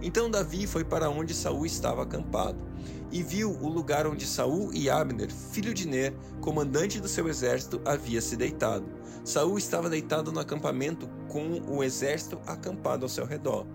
Então 0.02 0.30
Davi 0.30 0.68
foi 0.68 0.84
para 0.84 1.10
onde 1.10 1.34
Saul 1.34 1.66
estava 1.66 2.04
acampado 2.04 2.60
e 3.12 3.24
viu 3.24 3.52
o 3.52 3.70
lugar 3.70 4.06
onde 4.06 4.26
Saul 4.26 4.74
e 4.74 4.90
Abner, 4.90 5.32
filho 5.32 5.74
de 5.74 5.88
Ner, 5.88 6.14
comandante 6.42 7.00
do 7.00 7.08
seu 7.08 7.28
exército, 7.30 7.82
havia 7.86 8.22
se 8.22 8.36
deitado. 8.36 8.86
Saul 9.24 9.58
estava 9.58 9.90
deitado 9.90 10.32
no 10.32 10.40
acampamento 10.40 11.08
com 11.30 11.62
o 11.68 11.84
exército 11.84 12.40
acampado 12.46 13.06
ao 13.06 13.10
seu 13.10 13.26
redor. 13.26 13.66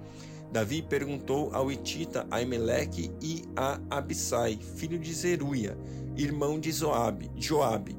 Davi 0.53 0.83
perguntou 0.83 1.51
ao 1.55 1.71
Itita 1.71 2.27
Aimeleque 2.31 3.13
e 3.23 3.45
a 3.57 3.81
Abissai, 3.89 4.59
filho 4.77 4.99
de 4.99 5.15
Zeruia, 5.15 5.79
irmão 6.17 6.59
de 6.59 6.71
Zoabe, 6.73 7.31
Joabe: 7.37 7.97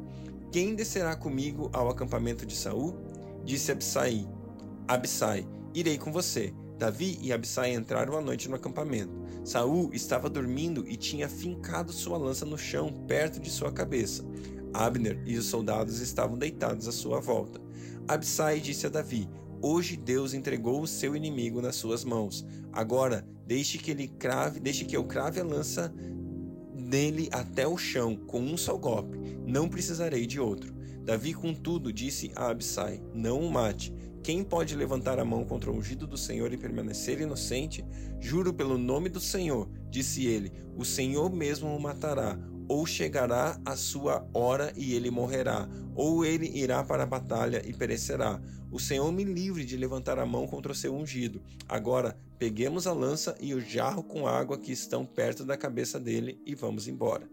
Quem 0.52 0.76
descerá 0.76 1.16
comigo 1.16 1.70
ao 1.74 1.90
acampamento 1.90 2.46
de 2.46 2.56
Saul? 2.56 2.96
Disse 3.44 3.72
Abissai: 3.72 4.28
Abissai: 4.88 5.48
Irei 5.74 5.98
com 5.98 6.12
você. 6.12 6.54
Davi 6.82 7.20
e 7.22 7.32
Abissai 7.32 7.76
entraram 7.76 8.18
à 8.18 8.22
noite 8.22 8.50
no 8.50 8.56
acampamento. 8.56 9.14
Saul 9.46 9.94
estava 9.94 10.28
dormindo 10.28 10.84
e 10.88 10.98
tinha 10.98 11.30
fincado 11.30 11.94
sua 11.94 12.18
lança 12.18 12.44
no 12.44 12.58
chão 12.58 12.92
perto 13.08 13.40
de 13.40 13.52
sua 13.52 13.72
cabeça. 13.72 14.26
Abner 14.74 15.22
e 15.28 15.38
os 15.38 15.46
soldados 15.46 16.00
estavam 16.00 16.36
deitados 16.36 16.88
à 16.88 16.92
sua 16.92 17.20
volta. 17.20 17.62
Abissai 18.08 18.60
disse 18.60 18.88
a 18.88 18.90
Davi: 18.90 19.30
Hoje 19.62 19.96
Deus 19.96 20.34
entregou 20.34 20.82
o 20.82 20.88
seu 20.88 21.16
inimigo 21.16 21.62
nas 21.62 21.76
suas 21.76 22.04
mãos. 22.04 22.44
Agora, 22.74 23.28
deixe 23.46 23.78
que 23.78 23.92
ele 23.92 24.08
crave, 24.08 24.60
deixe 24.60 24.84
que 24.84 24.98
eu 24.98 25.04
crave 25.04 25.40
a 25.40 25.44
lança 25.44 25.94
dele 26.74 27.30
até 27.32 27.68
o 27.68 27.78
chão 27.78 28.16
com 28.16 28.42
um 28.42 28.58
só 28.58 28.76
golpe. 28.76 29.20
Não 29.46 29.70
precisarei 29.70 30.26
de 30.26 30.40
outro. 30.40 30.74
Davi, 31.04 31.32
contudo, 31.32 31.94
disse 31.94 32.32
a 32.36 32.50
Abissai: 32.50 33.04
Não 33.14 33.40
o 33.40 33.52
mate. 33.52 33.94
Quem 34.24 34.44
pode 34.44 34.76
levantar 34.76 35.18
a 35.18 35.26
mão 35.26 35.44
contra 35.44 35.72
o 35.72 35.76
ungido 35.76 36.06
do 36.06 36.16
Senhor 36.16 36.54
e 36.54 36.58
permanecer 36.58 37.20
inocente? 37.20 37.84
Juro 38.20 38.54
pelo 38.54 38.78
nome 38.78 39.10
do 39.10 39.20
Senhor, 39.20 39.68
disse 39.90 40.28
ele: 40.28 40.52
O 40.78 40.86
Senhor 40.86 41.32
mesmo 41.34 41.76
o 41.76 41.82
matará. 41.82 42.38
Ou 42.68 42.86
chegará 42.86 43.60
a 43.66 43.76
sua 43.76 44.26
hora 44.34 44.72
e 44.78 44.94
ele 44.94 45.10
morrerá, 45.10 45.68
ou 45.94 46.24
ele 46.24 46.48
irá 46.58 46.84
para 46.84 47.04
a 47.04 47.08
batalha 47.08 47.62
e 47.66 47.74
perecerá. 47.74 48.40
O 48.72 48.80
Senhor 48.80 49.12
me 49.12 49.26
livre 49.26 49.66
de 49.66 49.76
levantar 49.76 50.18
a 50.20 50.26
mão 50.26 50.48
contra 50.48 50.72
o 50.72 50.76
seu 50.76 50.96
ungido. 50.96 51.42
Agora, 51.68 52.16
peguemos 52.40 52.88
a 52.88 52.94
lança 52.94 53.36
e 53.42 53.54
o 53.54 53.60
jarro 53.60 54.04
com 54.04 54.26
água 54.26 54.58
que 54.58 54.72
estão 54.72 55.06
perto 55.06 55.44
da 55.44 55.58
cabeça 55.58 56.00
dele 56.00 56.42
e 56.46 56.56
vamos 56.56 56.88
embora. 56.88 57.28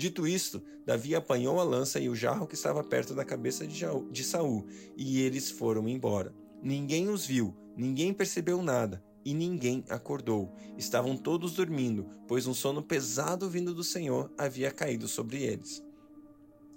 Dito 0.00 0.26
isto, 0.26 0.62
Davi 0.86 1.14
apanhou 1.14 1.60
a 1.60 1.62
lança 1.62 2.00
e 2.00 2.08
o 2.08 2.16
jarro 2.16 2.46
que 2.46 2.54
estava 2.54 2.82
perto 2.82 3.14
da 3.14 3.22
cabeça 3.22 3.66
de 3.66 4.24
Saul, 4.24 4.66
e 4.96 5.20
eles 5.20 5.50
foram 5.50 5.86
embora. 5.86 6.34
Ninguém 6.62 7.10
os 7.10 7.26
viu, 7.26 7.54
ninguém 7.76 8.14
percebeu 8.14 8.62
nada, 8.62 9.04
e 9.22 9.34
ninguém 9.34 9.84
acordou. 9.90 10.54
Estavam 10.78 11.18
todos 11.18 11.52
dormindo, 11.52 12.06
pois 12.26 12.46
um 12.46 12.54
sono 12.54 12.82
pesado 12.82 13.50
vindo 13.50 13.74
do 13.74 13.84
Senhor 13.84 14.32
havia 14.38 14.70
caído 14.70 15.06
sobre 15.06 15.42
eles. 15.42 15.84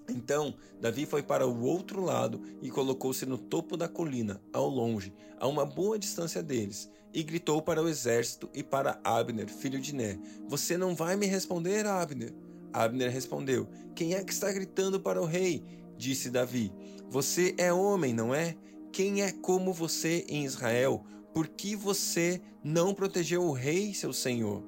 Então 0.10 0.53
Davi 0.82 1.06
foi 1.06 1.24
para 1.24 1.48
o 1.48 1.63
outro 1.63 2.01
lado 2.01 2.42
e 2.62 2.70
colocou-se 2.70 3.25
no 3.25 3.38
topo 3.38 3.77
da 3.77 3.88
colina, 3.88 4.42
ao 4.51 4.68
longe, 4.68 5.13
a 5.39 5.48
uma 5.48 5.65
boa 5.65 5.98
distância 5.98 6.44
deles, 6.44 6.92
e 7.13 7.24
gritou 7.24 7.62
para 7.62 7.82
o 7.82 7.88
exército 7.88 8.50
e 8.53 8.62
para 8.62 9.00
Abner, 9.01 9.48
filho 9.48 9.80
de 9.80 9.96
Né: 9.96 10.20
Você 10.46 10.75
não 10.75 10.94
vai 10.94 11.15
me 11.15 11.25
responder, 11.25 11.86
Abner? 11.86 12.34
Abner 12.74 13.12
respondeu: 13.12 13.68
Quem 13.96 14.15
é 14.15 14.24
que 14.24 14.34
está 14.34 14.51
gritando 14.51 15.00
para 15.00 15.22
o 15.22 15.25
rei? 15.25 15.63
Disse 15.98 16.30
Davi: 16.30 16.74
Você 17.10 17.53
é 17.58 17.72
homem, 17.72 18.13
não 18.13 18.34
é? 18.34 18.56
Quem 18.92 19.22
é 19.22 19.32
como 19.32 19.72
você 19.72 20.25
em 20.27 20.44
Israel? 20.44 21.06
Por 21.34 21.48
que 21.48 21.75
você 21.75 22.42
não 22.63 22.94
protegeu 22.94 23.44
o 23.44 23.53
rei, 23.53 23.94
seu 23.94 24.13
senhor? 24.13 24.63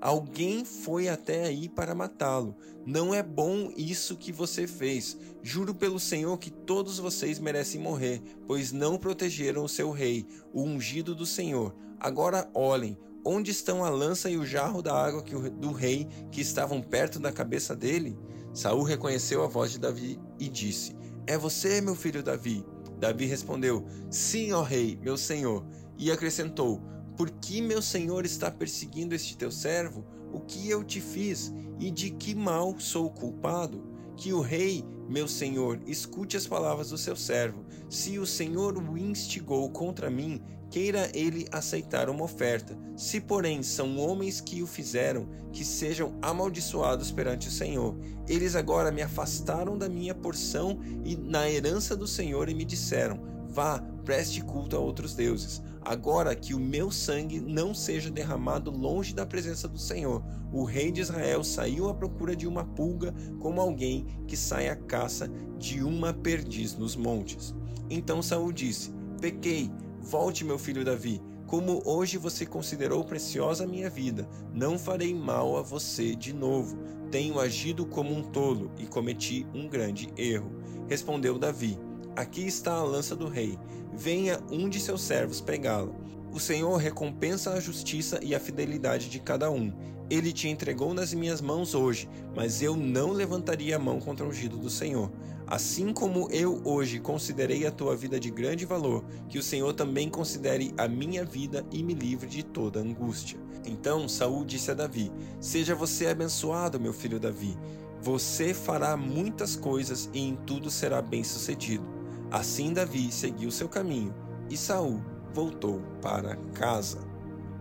Alguém 0.00 0.64
foi 0.64 1.08
até 1.08 1.44
aí 1.44 1.68
para 1.68 1.94
matá-lo. 1.94 2.56
Não 2.86 3.14
é 3.14 3.22
bom 3.22 3.70
isso 3.76 4.16
que 4.16 4.32
você 4.32 4.66
fez. 4.66 5.16
Juro 5.42 5.74
pelo 5.74 6.00
Senhor 6.00 6.38
que 6.38 6.50
todos 6.50 6.98
vocês 6.98 7.38
merecem 7.38 7.80
morrer, 7.80 8.22
pois 8.46 8.72
não 8.72 8.96
protegeram 8.96 9.62
o 9.62 9.68
seu 9.68 9.90
rei, 9.90 10.26
o 10.54 10.62
ungido 10.62 11.14
do 11.14 11.26
Senhor. 11.26 11.76
Agora 11.98 12.50
olhem, 12.54 12.96
Onde 13.24 13.50
estão 13.50 13.84
a 13.84 13.90
lança 13.90 14.30
e 14.30 14.38
o 14.38 14.46
jarro 14.46 14.80
da 14.80 14.94
água 14.94 15.22
do 15.22 15.72
rei 15.72 16.08
que 16.32 16.40
estavam 16.40 16.80
perto 16.80 17.18
da 17.18 17.30
cabeça 17.30 17.76
dele? 17.76 18.18
Saul 18.54 18.82
reconheceu 18.82 19.44
a 19.44 19.46
voz 19.46 19.72
de 19.72 19.78
Davi 19.78 20.18
e 20.38 20.48
disse: 20.48 20.96
É 21.26 21.36
você, 21.36 21.80
meu 21.80 21.94
filho 21.94 22.22
Davi? 22.22 22.64
Davi 22.98 23.26
respondeu: 23.26 23.86
Sim, 24.10 24.52
ó 24.52 24.62
rei, 24.62 24.98
meu 25.02 25.16
senhor. 25.18 25.66
E 25.98 26.10
acrescentou: 26.10 26.80
Por 27.16 27.30
que 27.30 27.60
meu 27.60 27.82
senhor 27.82 28.24
está 28.24 28.50
perseguindo 28.50 29.14
este 29.14 29.36
teu 29.36 29.52
servo? 29.52 30.04
O 30.32 30.40
que 30.40 30.68
eu 30.70 30.82
te 30.82 31.00
fiz? 31.00 31.52
E 31.78 31.90
de 31.90 32.10
que 32.10 32.34
mal 32.34 32.78
sou 32.78 33.10
culpado? 33.10 33.82
Que 34.16 34.32
o 34.32 34.40
rei, 34.40 34.84
meu 35.08 35.26
senhor, 35.28 35.80
escute 35.86 36.36
as 36.36 36.46
palavras 36.46 36.90
do 36.90 36.98
seu 36.98 37.16
servo. 37.16 37.64
Se 37.88 38.18
o 38.18 38.26
senhor 38.26 38.76
o 38.76 38.98
instigou 38.98 39.68
contra 39.70 40.10
mim, 40.10 40.42
queira 40.70 41.10
ele 41.12 41.46
aceitar 41.50 42.08
uma 42.08 42.24
oferta. 42.24 42.78
Se, 42.96 43.20
porém, 43.20 43.62
são 43.62 43.98
homens 43.98 44.40
que 44.40 44.62
o 44.62 44.66
fizeram, 44.66 45.28
que 45.52 45.64
sejam 45.64 46.16
amaldiçoados 46.22 47.10
perante 47.10 47.48
o 47.48 47.50
Senhor. 47.50 47.98
Eles 48.28 48.54
agora 48.54 48.92
me 48.92 49.02
afastaram 49.02 49.76
da 49.76 49.88
minha 49.88 50.14
porção 50.14 50.78
e 51.04 51.16
na 51.16 51.50
herança 51.50 51.96
do 51.96 52.06
Senhor 52.06 52.48
e 52.48 52.54
me 52.54 52.64
disseram: 52.64 53.20
Vá, 53.48 53.80
preste 54.04 54.40
culto 54.42 54.76
a 54.76 54.78
outros 54.78 55.14
deuses. 55.14 55.60
Agora 55.82 56.36
que 56.36 56.54
o 56.54 56.60
meu 56.60 56.90
sangue 56.90 57.40
não 57.40 57.74
seja 57.74 58.10
derramado 58.10 58.70
longe 58.70 59.14
da 59.14 59.26
presença 59.26 59.66
do 59.66 59.78
Senhor. 59.78 60.22
O 60.52 60.62
rei 60.62 60.92
de 60.92 61.00
Israel 61.00 61.42
saiu 61.42 61.88
à 61.88 61.94
procura 61.94 62.36
de 62.36 62.46
uma 62.46 62.64
pulga, 62.64 63.14
como 63.40 63.60
alguém 63.60 64.06
que 64.28 64.36
sai 64.36 64.68
à 64.68 64.76
caça 64.76 65.28
de 65.58 65.82
uma 65.82 66.12
perdiz 66.12 66.76
nos 66.76 66.94
montes. 66.94 67.54
Então 67.88 68.22
Saul 68.22 68.52
disse: 68.52 68.92
Pequei 69.20 69.70
Volte, 70.00 70.44
meu 70.44 70.58
filho 70.58 70.84
Davi, 70.84 71.20
como 71.46 71.82
hoje 71.84 72.16
você 72.16 72.46
considerou 72.46 73.04
preciosa 73.04 73.64
a 73.64 73.66
minha 73.66 73.90
vida, 73.90 74.28
não 74.52 74.78
farei 74.78 75.14
mal 75.14 75.56
a 75.56 75.62
você 75.62 76.14
de 76.14 76.32
novo. 76.32 76.78
Tenho 77.10 77.38
agido 77.38 77.84
como 77.84 78.14
um 78.14 78.22
tolo 78.22 78.70
e 78.78 78.86
cometi 78.86 79.46
um 79.54 79.68
grande 79.68 80.08
erro. 80.16 80.52
Respondeu 80.88 81.38
Davi: 81.38 81.78
Aqui 82.16 82.46
está 82.46 82.74
a 82.74 82.82
lança 82.84 83.14
do 83.14 83.28
rei. 83.28 83.58
Venha 83.92 84.40
um 84.50 84.68
de 84.68 84.80
seus 84.80 85.02
servos 85.02 85.40
pegá-la. 85.40 85.92
O 86.32 86.38
Senhor 86.38 86.76
recompensa 86.76 87.52
a 87.52 87.60
justiça 87.60 88.20
e 88.22 88.34
a 88.34 88.40
fidelidade 88.40 89.10
de 89.10 89.18
cada 89.18 89.50
um. 89.50 89.72
Ele 90.08 90.32
te 90.32 90.48
entregou 90.48 90.94
nas 90.94 91.12
minhas 91.12 91.40
mãos 91.40 91.74
hoje, 91.74 92.08
mas 92.34 92.62
eu 92.62 92.76
não 92.76 93.10
levantaria 93.10 93.76
a 93.76 93.78
mão 93.78 94.00
contra 94.00 94.24
o 94.24 94.28
ungido 94.28 94.56
do 94.56 94.70
Senhor. 94.70 95.10
Assim 95.50 95.92
como 95.92 96.28
eu 96.30 96.62
hoje 96.64 97.00
considerei 97.00 97.66
a 97.66 97.72
tua 97.72 97.96
vida 97.96 98.20
de 98.20 98.30
grande 98.30 98.64
valor, 98.64 99.04
que 99.28 99.36
o 99.36 99.42
Senhor 99.42 99.74
também 99.74 100.08
considere 100.08 100.72
a 100.78 100.86
minha 100.86 101.24
vida 101.24 101.66
e 101.72 101.82
me 101.82 101.92
livre 101.92 102.28
de 102.28 102.44
toda 102.44 102.78
angústia. 102.78 103.36
Então 103.66 104.08
Saul 104.08 104.44
disse 104.44 104.70
a 104.70 104.74
Davi: 104.74 105.10
Seja 105.40 105.74
você 105.74 106.06
abençoado, 106.06 106.78
meu 106.78 106.92
filho 106.92 107.18
Davi. 107.18 107.58
Você 108.00 108.54
fará 108.54 108.96
muitas 108.96 109.56
coisas 109.56 110.08
e 110.14 110.20
em 110.20 110.36
tudo 110.36 110.70
será 110.70 111.02
bem-sucedido. 111.02 111.84
Assim 112.30 112.72
Davi 112.72 113.10
seguiu 113.10 113.50
seu 113.50 113.68
caminho 113.68 114.14
e 114.48 114.56
Saul 114.56 115.02
voltou 115.34 115.82
para 116.00 116.36
casa. 116.54 117.00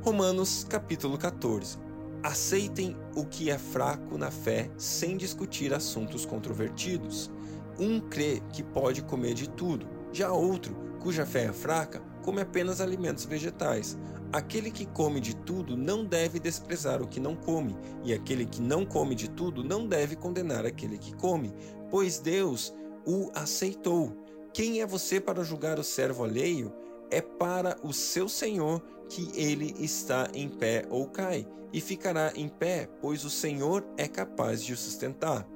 Romanos 0.04 0.64
capítulo 0.70 1.18
14. 1.18 1.80
Aceitem 2.22 2.96
o 3.16 3.26
que 3.26 3.50
é 3.50 3.58
fraco 3.58 4.18
na 4.18 4.30
fé 4.30 4.70
sem 4.78 5.18
discutir 5.18 5.74
assuntos 5.74 6.26
controvertidos. 6.26 7.32
Um 7.80 8.00
crê 8.00 8.42
que 8.52 8.62
pode 8.62 9.02
comer 9.02 9.34
de 9.34 9.50
tudo, 9.50 9.88
já 10.12 10.32
outro, 10.32 10.76
cuja 11.00 11.26
fé 11.26 11.46
é 11.46 11.54
fraca, 11.54 12.02
come 12.24 12.42
apenas 12.42 12.82
alimentos 12.82 13.26
vegetais. 13.26 13.98
Aquele 14.32 14.70
que 14.70 14.86
come 14.86 15.20
de 15.20 15.36
tudo 15.36 15.76
não 15.76 16.06
deve 16.06 16.40
desprezar 16.40 17.02
o 17.02 17.08
que 17.08 17.20
não 17.20 17.36
come, 17.36 17.76
e 18.04 18.14
aquele 18.14 18.46
que 18.46 18.62
não 18.62 18.86
come 18.86 19.16
de 19.16 19.30
tudo 19.30 19.64
não 19.64 19.88
deve 19.88 20.16
condenar 20.16 20.66
aquele 20.66 20.98
que 20.98 21.16
come, 21.16 21.54
pois 21.90 22.20
Deus 22.20 22.74
o 23.06 23.32
aceitou. 23.34 24.16
Quem 24.54 24.82
é 24.82 24.86
você 24.86 25.20
para 25.20 25.44
julgar 25.44 25.80
o 25.80 25.84
servo 25.84 26.24
alheio? 26.24 26.74
é 27.12 27.22
para 27.22 27.78
o 27.84 27.94
seu 27.94 28.30
Senhor 28.30 28.82
que 29.10 29.32
ele 29.34 29.76
está 29.80 30.28
em 30.34 30.48
pé 30.48 30.86
ou 30.90 31.08
cai, 31.08 31.48
e 31.74 31.82
ficará 31.82 32.32
em 32.36 32.48
pé, 32.48 32.88
pois 33.02 33.26
o 33.26 33.30
Senhor 33.30 33.86
é 33.98 34.08
capaz 34.08 34.64
de 34.64 34.74
o 34.74 34.78
sustentar. 34.78 35.48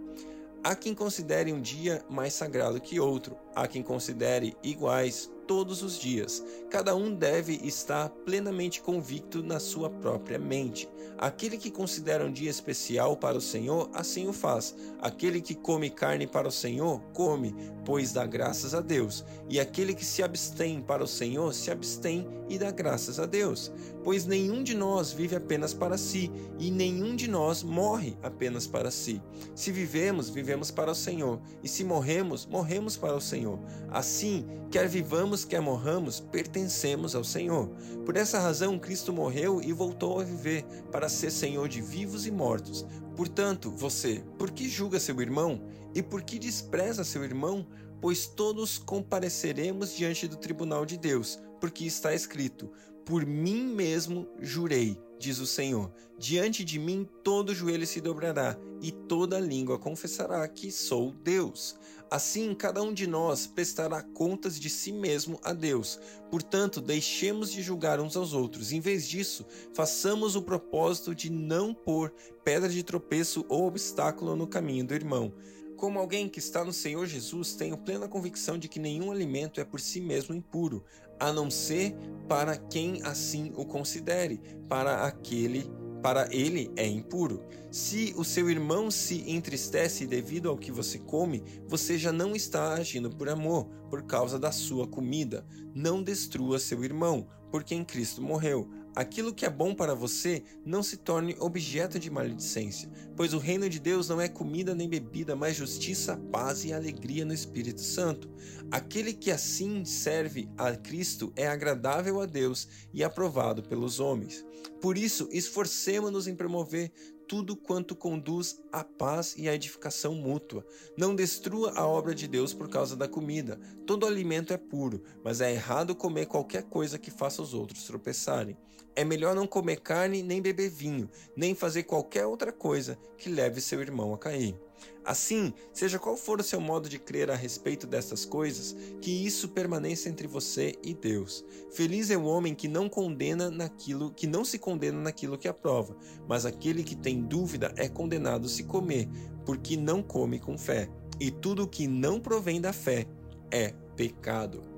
Há 0.66 0.76
quem 0.76 0.96
considere 0.96 1.52
um 1.52 1.60
dia 1.60 2.02
mais 2.10 2.34
sagrado 2.34 2.80
que 2.80 2.98
outro, 2.98 3.38
há 3.56 3.68
quem 3.68 3.84
considere 3.84 4.56
iguais 4.64 5.32
todos 5.48 5.84
os 5.84 6.00
dias. 6.00 6.44
Cada 6.70 6.96
um 6.96 7.14
deve 7.14 7.60
estar 7.64 8.10
plenamente 8.10 8.82
convicto 8.82 9.44
na 9.44 9.60
sua 9.60 9.90
própria 9.90 10.40
mente. 10.40 10.90
Aquele 11.18 11.58
que 11.58 11.70
considera 11.70 12.26
um 12.26 12.32
dia 12.32 12.50
especial 12.50 13.16
para 13.16 13.38
o 13.38 13.42
Senhor, 13.42 13.90
assim 13.94 14.28
o 14.28 14.34
faz. 14.34 14.76
Aquele 15.00 15.42
que 15.42 15.54
come 15.54 15.90
carne 15.90 16.26
para 16.26 16.48
o 16.48 16.52
Senhor, 16.52 17.00
come, 17.14 17.56
pois 17.86 18.12
dá 18.12 18.26
graças 18.26 18.74
a 18.74 18.82
Deus. 18.82 19.24
E 19.50 19.60
aquele 19.60 19.94
que 19.94 20.06
se 20.06 20.24
abstém 20.24 20.82
para 20.82 21.04
o 21.04 21.08
Senhor, 21.08 21.54
se 21.54 21.70
abstém 21.70 22.28
e 22.50 22.58
dá 22.58 22.72
graças 22.72 23.20
a 23.20 23.26
Deus. 23.26 23.72
Pois 24.04 24.26
nenhum 24.26 24.64
de 24.64 24.76
nós 24.76 25.12
vive 25.12 25.36
apenas 25.36 25.74
para 25.74 25.98
si, 25.98 26.32
e 26.60 26.72
nenhum 26.72 27.16
de 27.16 27.30
nós 27.30 27.64
morre 27.64 28.18
apenas 28.22 28.68
para 28.68 28.92
si. 28.92 29.22
Se 29.56 29.72
vivemos, 29.72 30.30
vivemos 30.30 30.72
para 30.72 30.92
o 30.92 30.96
Senhor, 30.96 31.40
e 31.64 31.68
se 31.68 31.84
morremos, 31.84 32.46
morremos 32.46 32.98
para 32.98 33.16
o 33.16 33.22
Senhor. 33.22 33.43
Assim, 33.90 34.46
quer 34.72 34.88
vivamos, 34.88 35.46
quer 35.46 35.62
morramos, 35.62 36.20
pertencemos 36.20 37.16
ao 37.16 37.24
Senhor. 37.24 37.70
Por 38.06 38.16
essa 38.16 38.40
razão, 38.40 38.80
Cristo 38.80 39.14
morreu 39.14 39.62
e 39.62 39.72
voltou 39.72 40.20
a 40.20 40.24
viver 40.24 40.64
para 40.92 41.10
ser 41.10 41.32
Senhor 41.32 41.68
de 41.68 41.82
vivos 41.82 42.26
e 42.26 42.32
mortos. 42.32 42.86
Portanto, 43.16 43.70
você, 43.72 44.24
por 44.38 44.52
que 44.52 44.68
julga 44.68 45.00
seu 45.00 45.22
irmão? 45.22 45.62
E 45.94 46.02
por 46.02 46.24
que 46.24 46.40
despreza 46.40 47.04
seu 47.04 47.24
irmão? 47.24 47.68
Pois 48.02 48.26
todos 48.26 48.78
compareceremos 48.78 49.96
diante 49.96 50.28
do 50.28 50.36
tribunal 50.36 50.86
de 50.86 50.98
Deus, 50.98 51.40
porque 51.62 51.86
está 51.86 52.14
escrito: 52.14 52.70
Por 53.06 53.26
mim 53.26 53.64
mesmo 53.74 54.28
jurei, 54.42 55.00
diz 55.20 55.40
o 55.40 55.46
Senhor. 55.46 55.92
Diante 56.18 56.64
de 56.64 56.80
mim 56.80 57.08
todo 57.24 57.56
joelho 57.56 57.88
se 57.88 58.02
dobrará 58.02 58.58
e 58.82 58.92
toda 58.92 59.40
língua 59.40 59.80
confessará 59.80 60.48
que 60.48 60.72
sou 60.72 61.12
Deus. 61.12 61.78
Assim, 62.14 62.54
cada 62.54 62.80
um 62.80 62.94
de 62.94 63.08
nós 63.08 63.48
prestará 63.48 64.04
contas 64.04 64.60
de 64.60 64.70
si 64.70 64.92
mesmo 64.92 65.40
a 65.42 65.52
Deus. 65.52 66.00
Portanto, 66.30 66.80
deixemos 66.80 67.52
de 67.52 67.60
julgar 67.64 68.00
uns 68.00 68.16
aos 68.16 68.34
outros. 68.34 68.72
Em 68.72 68.80
vez 68.80 69.10
disso, 69.10 69.44
façamos 69.74 70.36
o 70.36 70.44
propósito 70.44 71.16
de 71.16 71.32
não 71.32 71.74
pôr 71.74 72.14
pedra 72.44 72.70
de 72.70 72.84
tropeço 72.84 73.44
ou 73.50 73.66
obstáculo 73.66 74.36
no 74.36 74.46
caminho 74.46 74.86
do 74.86 74.94
irmão. 74.94 75.34
Como 75.76 75.98
alguém 75.98 76.30
que 76.30 76.38
está 76.38 76.64
no 76.64 76.72
Senhor 76.72 77.08
Jesus, 77.08 77.56
tenho 77.56 77.80
plena 77.80 78.08
convicção 78.08 78.60
de 78.60 78.70
que 78.70 78.80
nenhum 78.80 79.12
alimento 79.12 79.60
é 79.60 79.66
por 79.66 79.80
si 79.80 80.00
mesmo 80.00 80.36
impuro, 80.36 80.84
a 81.20 81.34
não 81.34 81.50
ser 81.50 81.96
para 82.30 82.56
quem 82.56 83.02
assim 83.02 83.52
o 83.56 83.66
considere, 83.66 84.40
para 84.70 85.04
aquele 85.08 85.68
para 86.04 86.28
ele 86.36 86.70
é 86.76 86.86
impuro. 86.86 87.42
Se 87.72 88.14
o 88.18 88.26
seu 88.26 88.50
irmão 88.50 88.92
se 88.92 89.24
entristece 89.26 90.06
devido 90.06 90.50
ao 90.50 90.58
que 90.58 90.70
você 90.70 91.00
come, 91.00 91.42
você 91.66 91.98
já 91.98 92.12
não 92.12 92.36
está 92.36 92.74
agindo 92.74 93.10
por 93.10 93.30
amor, 93.30 93.66
por 93.90 94.04
causa 94.04 94.38
da 94.38 94.52
sua 94.52 94.86
comida. 94.86 95.46
Não 95.74 96.04
destrua 96.04 96.60
seu 96.60 96.84
irmão, 96.84 97.26
por 97.50 97.64
quem 97.64 97.86
Cristo 97.86 98.22
morreu. 98.22 98.70
Aquilo 98.96 99.34
que 99.34 99.46
é 99.46 99.50
bom 99.50 99.74
para 99.74 99.96
você 99.96 100.44
não 100.64 100.84
se 100.84 100.98
torne 100.98 101.36
objeto 101.40 101.98
de 101.98 102.12
maledicência, 102.12 102.92
pois 103.16 103.34
o 103.34 103.40
reino 103.40 103.68
de 103.68 103.80
Deus 103.80 104.08
não 104.08 104.22
é 104.22 104.28
comida 104.28 104.76
nem 104.76 104.88
bebida, 104.88 105.36
mas 105.36 105.56
justiça, 105.56 106.16
paz 106.32 106.64
e 106.64 106.72
alegria 106.72 107.26
no 107.26 107.34
Espírito 107.34 107.82
Santo. 107.82 108.30
Aquele 108.70 109.14
que 109.14 109.32
assim 109.32 109.84
serve 109.84 110.48
a 110.58 110.76
Cristo 110.76 111.34
é 111.36 111.48
agradável 111.48 112.22
a 112.22 112.28
Deus 112.28 112.68
e 112.94 113.04
aprovado 113.04 113.64
pelos 113.64 114.00
homens. 114.00 114.46
Por 114.80 114.98
isso, 114.98 115.28
esforcemo-nos 115.32 116.28
em 116.28 116.36
promover 116.36 116.92
tudo 117.28 117.56
quanto 117.56 117.96
conduz 117.96 118.62
à 118.72 118.84
paz 118.84 119.34
e 119.38 119.50
à 119.50 119.56
edificação 119.56 120.14
mútua. 120.14 120.64
Não 120.96 121.16
destrua 121.16 121.72
a 121.76 121.88
obra 121.88 122.14
de 122.14 122.28
Deus 122.28 122.54
por 122.54 122.70
causa 122.70 122.96
da 122.96 123.08
comida. 123.08 123.60
Todo 123.88 124.06
alimento 124.06 124.54
é 124.54 124.58
puro, 124.58 125.02
mas 125.24 125.42
é 125.42 125.52
errado 125.52 125.96
comer 125.96 126.28
qualquer 126.28 126.64
coisa 126.64 127.00
que 127.00 127.10
faça 127.10 127.42
os 127.42 127.54
outros 127.54 127.86
tropeçarem. 127.86 128.58
É 128.96 129.04
melhor 129.04 129.36
não 129.36 129.48
comer 129.48 129.80
carne, 129.82 130.22
nem 130.22 130.42
beber 130.42 130.70
vinho, 130.70 131.10
nem 131.36 131.56
fazer 131.56 131.84
qualquer 131.84 132.26
outra 132.28 132.52
coisa 132.52 132.98
que 133.18 133.30
leve 133.30 133.60
seu 133.60 133.82
irmão 133.82 134.14
a 134.14 134.18
cair. 134.18 134.56
Assim, 135.04 135.54
seja 135.74 136.00
qual 136.00 136.16
for 136.16 136.40
o 136.40 136.44
seu 136.44 136.62
modo 136.62 136.88
de 136.88 136.98
crer 137.00 137.30
a 137.30 137.36
respeito 137.36 137.86
destas 137.86 138.24
coisas, 138.24 138.76
que 139.02 139.26
isso 139.26 139.50
permaneça 139.50 140.08
entre 140.08 140.28
você 140.28 140.76
e 140.84 140.94
Deus. 140.94 141.44
Feliz 141.72 142.10
é 142.10 142.18
o 142.18 142.24
homem 142.24 142.56
que 142.56 142.68
não 142.68 142.88
condena 142.88 143.50
naquilo, 143.50 144.12
que 144.12 144.28
não 144.28 144.46
se 144.46 144.58
condena 144.58 145.00
naquilo 145.00 145.38
que 145.38 145.48
aprova, 145.48 145.96
mas 146.28 146.46
aquele 146.46 146.84
que 146.84 146.96
tem 146.96 147.22
dúvida 147.22 147.74
é 147.76 147.90
condenado 147.90 148.48
se 148.48 148.64
comer, 148.64 149.10
porque 149.46 149.76
não 149.76 150.02
come 150.02 150.40
com 150.40 150.58
fé. 150.58 150.88
E 151.20 151.32
tudo 151.32 151.68
que 151.68 151.88
não 151.88 152.20
provém 152.20 152.62
da 152.62 152.72
fé 152.72 153.06
é 153.52 153.74
pecado. 153.96 154.73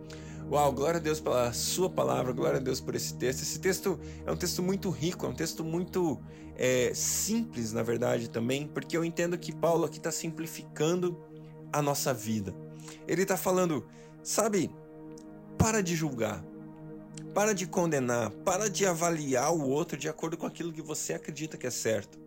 Uau, 0.52 0.72
glória 0.72 1.00
a 1.00 1.02
Deus 1.02 1.20
pela 1.20 1.52
sua 1.54 1.90
palavra, 1.90 2.32
glória 2.32 2.60
a 2.60 2.62
Deus 2.62 2.80
por 2.80 2.94
esse 2.94 3.16
texto. 3.16 3.42
Esse 3.42 3.60
texto 3.60 4.00
é 4.28 4.32
um 4.32 4.38
texto 4.38 4.62
muito 4.62 4.92
rico, 4.92 5.26
é 5.26 5.30
um 5.30 5.34
texto 5.34 5.64
muito 5.64 6.22
é, 6.56 6.94
simples, 6.94 7.74
na 7.74 7.82
verdade, 7.82 8.30
também, 8.30 8.68
porque 8.68 8.96
eu 8.96 9.04
entendo 9.04 9.40
que 9.40 9.52
Paulo 9.52 9.86
aqui 9.86 9.98
está 9.98 10.12
simplificando 10.12 11.20
a 11.74 11.82
nossa 11.82 12.14
vida. 12.14 12.54
Ele 13.08 13.24
está 13.24 13.36
falando, 13.36 13.88
sabe, 14.22 14.70
para 15.58 15.82
de 15.82 15.96
julgar, 15.96 16.46
para 17.34 17.56
de 17.56 17.66
condenar, 17.66 18.30
para 18.30 18.70
de 18.70 18.86
avaliar 18.86 19.52
o 19.52 19.68
outro 19.68 19.98
de 19.98 20.08
acordo 20.08 20.38
com 20.38 20.46
aquilo 20.46 20.72
que 20.72 20.82
você 20.82 21.14
acredita 21.14 21.58
que 21.58 21.66
é 21.66 21.72
certo. 21.72 22.20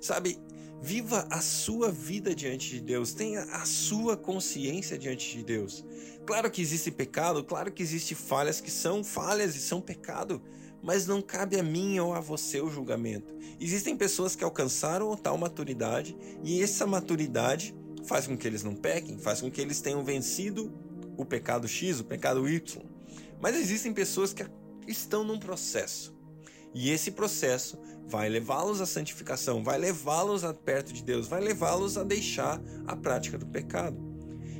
Sabe, 0.00 0.38
Viva 0.84 1.26
a 1.30 1.40
sua 1.40 1.90
vida 1.90 2.34
diante 2.34 2.68
de 2.68 2.80
Deus, 2.82 3.14
tenha 3.14 3.40
a 3.44 3.64
sua 3.64 4.18
consciência 4.18 4.98
diante 4.98 5.34
de 5.34 5.42
Deus. 5.42 5.82
Claro 6.26 6.50
que 6.50 6.60
existe 6.60 6.90
pecado, 6.90 7.42
claro 7.42 7.72
que 7.72 7.82
existe 7.82 8.14
falhas 8.14 8.60
que 8.60 8.70
são 8.70 9.02
falhas 9.02 9.56
e 9.56 9.60
são 9.60 9.80
pecado, 9.80 10.42
mas 10.82 11.06
não 11.06 11.22
cabe 11.22 11.58
a 11.58 11.62
mim 11.62 11.98
ou 12.00 12.12
a 12.12 12.20
você 12.20 12.60
o 12.60 12.68
julgamento. 12.68 13.34
Existem 13.58 13.96
pessoas 13.96 14.36
que 14.36 14.44
alcançaram 14.44 15.16
tal 15.16 15.38
maturidade 15.38 16.14
e 16.42 16.62
essa 16.62 16.86
maturidade 16.86 17.74
faz 18.04 18.26
com 18.26 18.36
que 18.36 18.46
eles 18.46 18.62
não 18.62 18.76
pequem, 18.76 19.16
faz 19.16 19.40
com 19.40 19.50
que 19.50 19.62
eles 19.62 19.80
tenham 19.80 20.04
vencido 20.04 20.70
o 21.16 21.24
pecado 21.24 21.66
X, 21.66 21.98
o 22.00 22.04
pecado 22.04 22.46
Y. 22.46 22.82
Mas 23.40 23.56
existem 23.56 23.94
pessoas 23.94 24.34
que 24.34 24.44
estão 24.86 25.24
num 25.24 25.38
processo. 25.38 26.13
E 26.74 26.90
esse 26.90 27.12
processo 27.12 27.78
vai 28.06 28.28
levá-los 28.28 28.80
à 28.80 28.86
santificação, 28.86 29.62
vai 29.62 29.78
levá-los 29.78 30.44
a 30.44 30.52
perto 30.52 30.92
de 30.92 31.02
Deus, 31.02 31.28
vai 31.28 31.40
levá-los 31.40 31.96
a 31.96 32.02
deixar 32.02 32.60
a 32.86 32.96
prática 32.96 33.38
do 33.38 33.46
pecado. 33.46 34.13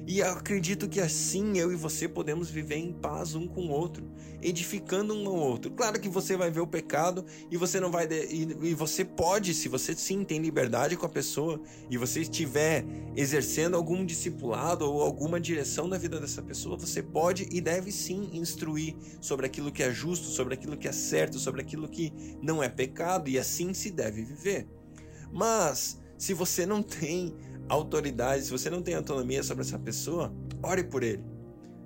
E 0.06 0.20
acredito 0.22 0.86
que 0.86 1.00
assim 1.00 1.56
eu 1.56 1.72
e 1.72 1.76
você 1.76 2.06
podemos 2.06 2.50
viver 2.50 2.76
em 2.76 2.92
paz 2.92 3.34
um 3.34 3.46
com 3.46 3.66
o 3.66 3.70
outro, 3.70 4.06
edificando 4.42 5.14
um 5.14 5.26
ao 5.26 5.34
outro. 5.34 5.70
Claro 5.70 5.98
que 5.98 6.10
você 6.10 6.36
vai 6.36 6.50
ver 6.50 6.60
o 6.60 6.66
pecado 6.66 7.24
e 7.50 7.56
você 7.56 7.80
não 7.80 7.90
vai 7.90 8.06
de... 8.06 8.22
e 8.30 8.74
você 8.74 9.02
pode, 9.02 9.54
se 9.54 9.66
você 9.66 9.94
sim 9.94 10.22
tem 10.22 10.40
liberdade 10.40 10.94
com 10.94 11.06
a 11.06 11.08
pessoa 11.08 11.58
e 11.90 11.96
você 11.96 12.20
estiver 12.20 12.84
exercendo 13.16 13.76
algum 13.76 14.04
discipulado 14.04 14.84
ou 14.84 15.00
alguma 15.00 15.40
direção 15.40 15.88
na 15.88 15.96
vida 15.96 16.20
dessa 16.20 16.42
pessoa, 16.42 16.76
você 16.76 17.02
pode 17.02 17.48
e 17.50 17.58
deve 17.58 17.90
sim 17.90 18.28
instruir 18.34 18.94
sobre 19.22 19.46
aquilo 19.46 19.72
que 19.72 19.82
é 19.82 19.90
justo, 19.90 20.26
sobre 20.26 20.52
aquilo 20.52 20.76
que 20.76 20.86
é 20.86 20.92
certo, 20.92 21.38
sobre 21.38 21.62
aquilo 21.62 21.88
que 21.88 22.12
não 22.42 22.62
é 22.62 22.68
pecado 22.68 23.30
e 23.30 23.38
assim 23.38 23.72
se 23.72 23.90
deve 23.90 24.22
viver. 24.22 24.68
Mas 25.32 25.98
se 26.18 26.34
você 26.34 26.64
não 26.64 26.82
tem 26.82 27.34
autoridade, 27.68 28.44
se 28.44 28.50
você 28.50 28.68
não 28.68 28.82
tem 28.82 28.94
autonomia 28.94 29.42
sobre 29.42 29.62
essa 29.62 29.78
pessoa, 29.78 30.34
ore 30.62 30.84
por 30.84 31.02
ele. 31.02 31.24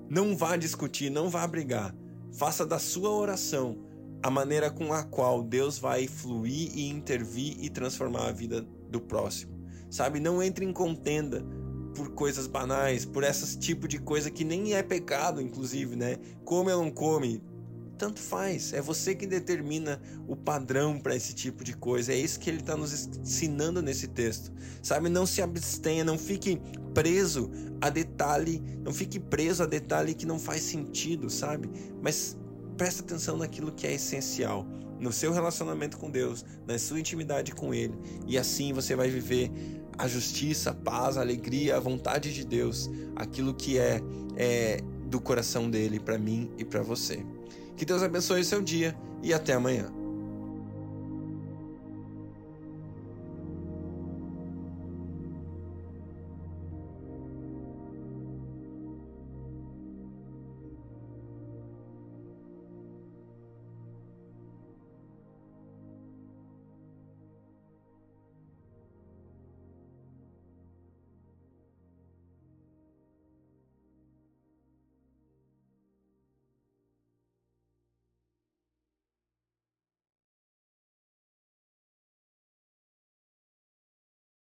Não 0.08 0.36
vá 0.36 0.56
discutir, 0.56 1.10
não 1.10 1.28
vá 1.28 1.46
brigar. 1.46 1.94
Faça 2.32 2.64
da 2.64 2.78
sua 2.78 3.10
oração 3.10 3.78
a 4.22 4.30
maneira 4.30 4.70
com 4.70 4.92
a 4.92 5.04
qual 5.04 5.42
Deus 5.42 5.78
vai 5.78 6.06
fluir 6.06 6.76
e 6.76 6.88
intervir 6.88 7.56
e 7.60 7.70
transformar 7.70 8.28
a 8.28 8.32
vida 8.32 8.66
do 8.90 9.00
próximo. 9.00 9.58
Sabe, 9.90 10.20
não 10.20 10.42
entre 10.42 10.64
em 10.64 10.72
contenda 10.72 11.44
por 11.94 12.10
coisas 12.10 12.46
banais, 12.46 13.04
por 13.04 13.24
esse 13.24 13.58
tipo 13.58 13.88
de 13.88 13.98
coisa 13.98 14.30
que 14.30 14.44
nem 14.44 14.74
é 14.74 14.82
pecado, 14.82 15.40
inclusive, 15.40 15.96
né? 15.96 16.16
Come 16.44 16.72
ou 16.72 16.84
não 16.84 16.90
come, 16.90 17.42
tanto 17.98 18.20
faz. 18.20 18.72
É 18.72 18.80
você 18.80 19.14
que 19.14 19.26
determina 19.26 20.00
o 20.26 20.36
padrão 20.36 20.98
para 20.98 21.16
esse 21.16 21.34
tipo 21.34 21.64
de 21.64 21.76
coisa. 21.76 22.12
É 22.12 22.16
isso 22.16 22.38
que 22.38 22.48
ele 22.48 22.60
está 22.60 22.76
nos 22.76 23.08
ensinando 23.18 23.82
nesse 23.82 24.06
texto. 24.06 24.52
Sabe? 24.82 25.08
Não 25.08 25.26
se 25.26 25.42
abstenha, 25.42 26.04
não 26.04 26.16
fique 26.16 26.60
preso 26.94 27.50
a 27.80 27.90
detalhe, 27.90 28.62
não 28.82 28.92
fique 28.92 29.18
preso 29.18 29.62
a 29.62 29.66
detalhe 29.66 30.14
que 30.14 30.24
não 30.24 30.38
faz 30.38 30.62
sentido, 30.62 31.28
sabe? 31.28 31.68
Mas 32.00 32.36
presta 32.76 33.02
atenção 33.02 33.36
naquilo 33.36 33.72
que 33.72 33.86
é 33.86 33.92
essencial 33.92 34.66
no 35.00 35.12
seu 35.12 35.32
relacionamento 35.32 35.96
com 35.96 36.10
Deus, 36.10 36.44
na 36.66 36.78
sua 36.78 36.98
intimidade 36.98 37.52
com 37.52 37.72
Ele, 37.72 37.96
e 38.26 38.36
assim 38.36 38.72
você 38.72 38.96
vai 38.96 39.08
viver 39.08 39.50
a 39.96 40.06
justiça, 40.06 40.70
a 40.70 40.74
paz, 40.74 41.16
a 41.16 41.20
alegria, 41.20 41.76
a 41.76 41.80
vontade 41.80 42.32
de 42.32 42.44
Deus, 42.44 42.88
aquilo 43.16 43.54
que 43.54 43.78
é, 43.78 44.00
é 44.36 44.80
do 45.08 45.20
coração 45.20 45.70
dele 45.70 45.98
para 45.98 46.18
mim 46.18 46.50
e 46.58 46.64
para 46.64 46.82
você. 46.82 47.24
Que 47.76 47.84
Deus 47.84 48.02
abençoe 48.02 48.44
seu 48.44 48.62
dia 48.62 48.96
e 49.22 49.32
até 49.32 49.54
amanhã. 49.54 49.97